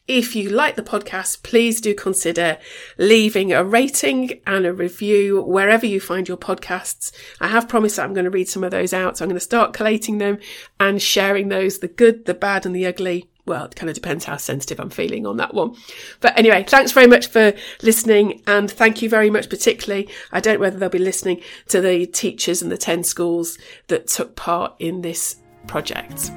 If 0.08 0.36
you 0.36 0.50
like 0.50 0.76
the 0.76 0.84
podcast, 0.84 1.41
please 1.41 1.82
do 1.82 1.96
consider 1.96 2.60
leaving 2.98 3.52
a 3.52 3.63
rating 3.63 4.39
and 4.46 4.65
a 4.65 4.74
review 4.74 5.41
wherever 5.41 5.86
you 5.86 6.00
find 6.00 6.28
your 6.28 6.38
podcasts. 6.38 7.12
I 7.41 7.48
have 7.48 7.68
promised 7.68 7.96
that 7.96 8.04
I'm 8.04 8.13
going 8.13 8.26
to 8.26 8.32
read 8.32 8.48
some 8.48 8.63
of 8.63 8.72
those 8.72 8.94
out, 8.94 9.18
so 9.18 9.26
I'm 9.26 9.30
going 9.30 9.38
to 9.38 9.39
start 9.39 9.74
collating 9.74 10.20
them 10.20 10.38
and 10.80 11.02
sharing 11.02 11.50
those, 11.50 11.80
the 11.80 11.88
good, 11.88 12.26
the 12.26 12.36
bad, 12.36 12.68
and 12.68 12.76
the 12.76 12.86
ugly 12.86 13.30
well, 13.45 13.65
it 13.65 13.75
kind 13.75 13.89
of 13.89 13.95
depends 13.95 14.25
how 14.25 14.38
sensitive 14.38 14.79
I'm 14.79 14.89
feeling 14.89 15.25
on 15.25 15.38
that 15.38 15.53
one. 15.53 15.75
But 16.19 16.38
anyway, 16.38 16.65
thanks 16.67 16.91
very 16.91 17.08
much 17.08 17.27
for 17.27 17.53
listening. 17.84 18.41
And 18.47 18.69
thank 18.69 19.01
you 19.01 19.10
very 19.10 19.29
much, 19.29 19.49
particularly. 19.49 20.10
I 20.31 20.39
don't 20.39 20.55
know 20.55 20.62
whether 20.62 20.77
they'll 20.77 20.89
be 20.89 20.99
listening 20.99 21.41
to 21.67 21.79
the 21.79 22.08
teachers 22.08 22.62
and 22.62 22.71
the 22.71 22.77
10 22.77 23.03
schools 23.03 23.58
that 23.88 24.08
took 24.08 24.36
part 24.36 24.73
in 24.79 25.01
this 25.01 25.38
project. 25.67 26.31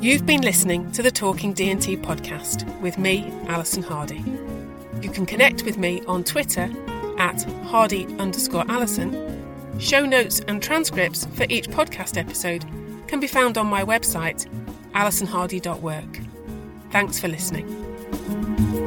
You've 0.00 0.26
been 0.26 0.42
listening 0.42 0.92
to 0.92 1.02
the 1.02 1.10
Talking 1.10 1.54
D&T 1.54 1.96
podcast 1.98 2.80
with 2.80 2.98
me, 2.98 3.32
Alison 3.46 3.82
Hardy. 3.82 4.22
You 5.00 5.10
can 5.10 5.24
connect 5.24 5.62
with 5.62 5.78
me 5.78 6.02
on 6.06 6.24
Twitter 6.24 6.70
at 7.16 7.42
hardy 7.62 8.06
underscore 8.18 8.64
Alison 8.68 9.43
Show 9.78 10.06
notes 10.06 10.40
and 10.40 10.62
transcripts 10.62 11.26
for 11.34 11.46
each 11.48 11.68
podcast 11.68 12.16
episode 12.16 12.64
can 13.06 13.20
be 13.20 13.26
found 13.26 13.58
on 13.58 13.66
my 13.66 13.84
website, 13.84 14.46
alisonhardy.work. 14.92 16.20
Thanks 16.90 17.18
for 17.18 17.28
listening. 17.28 18.83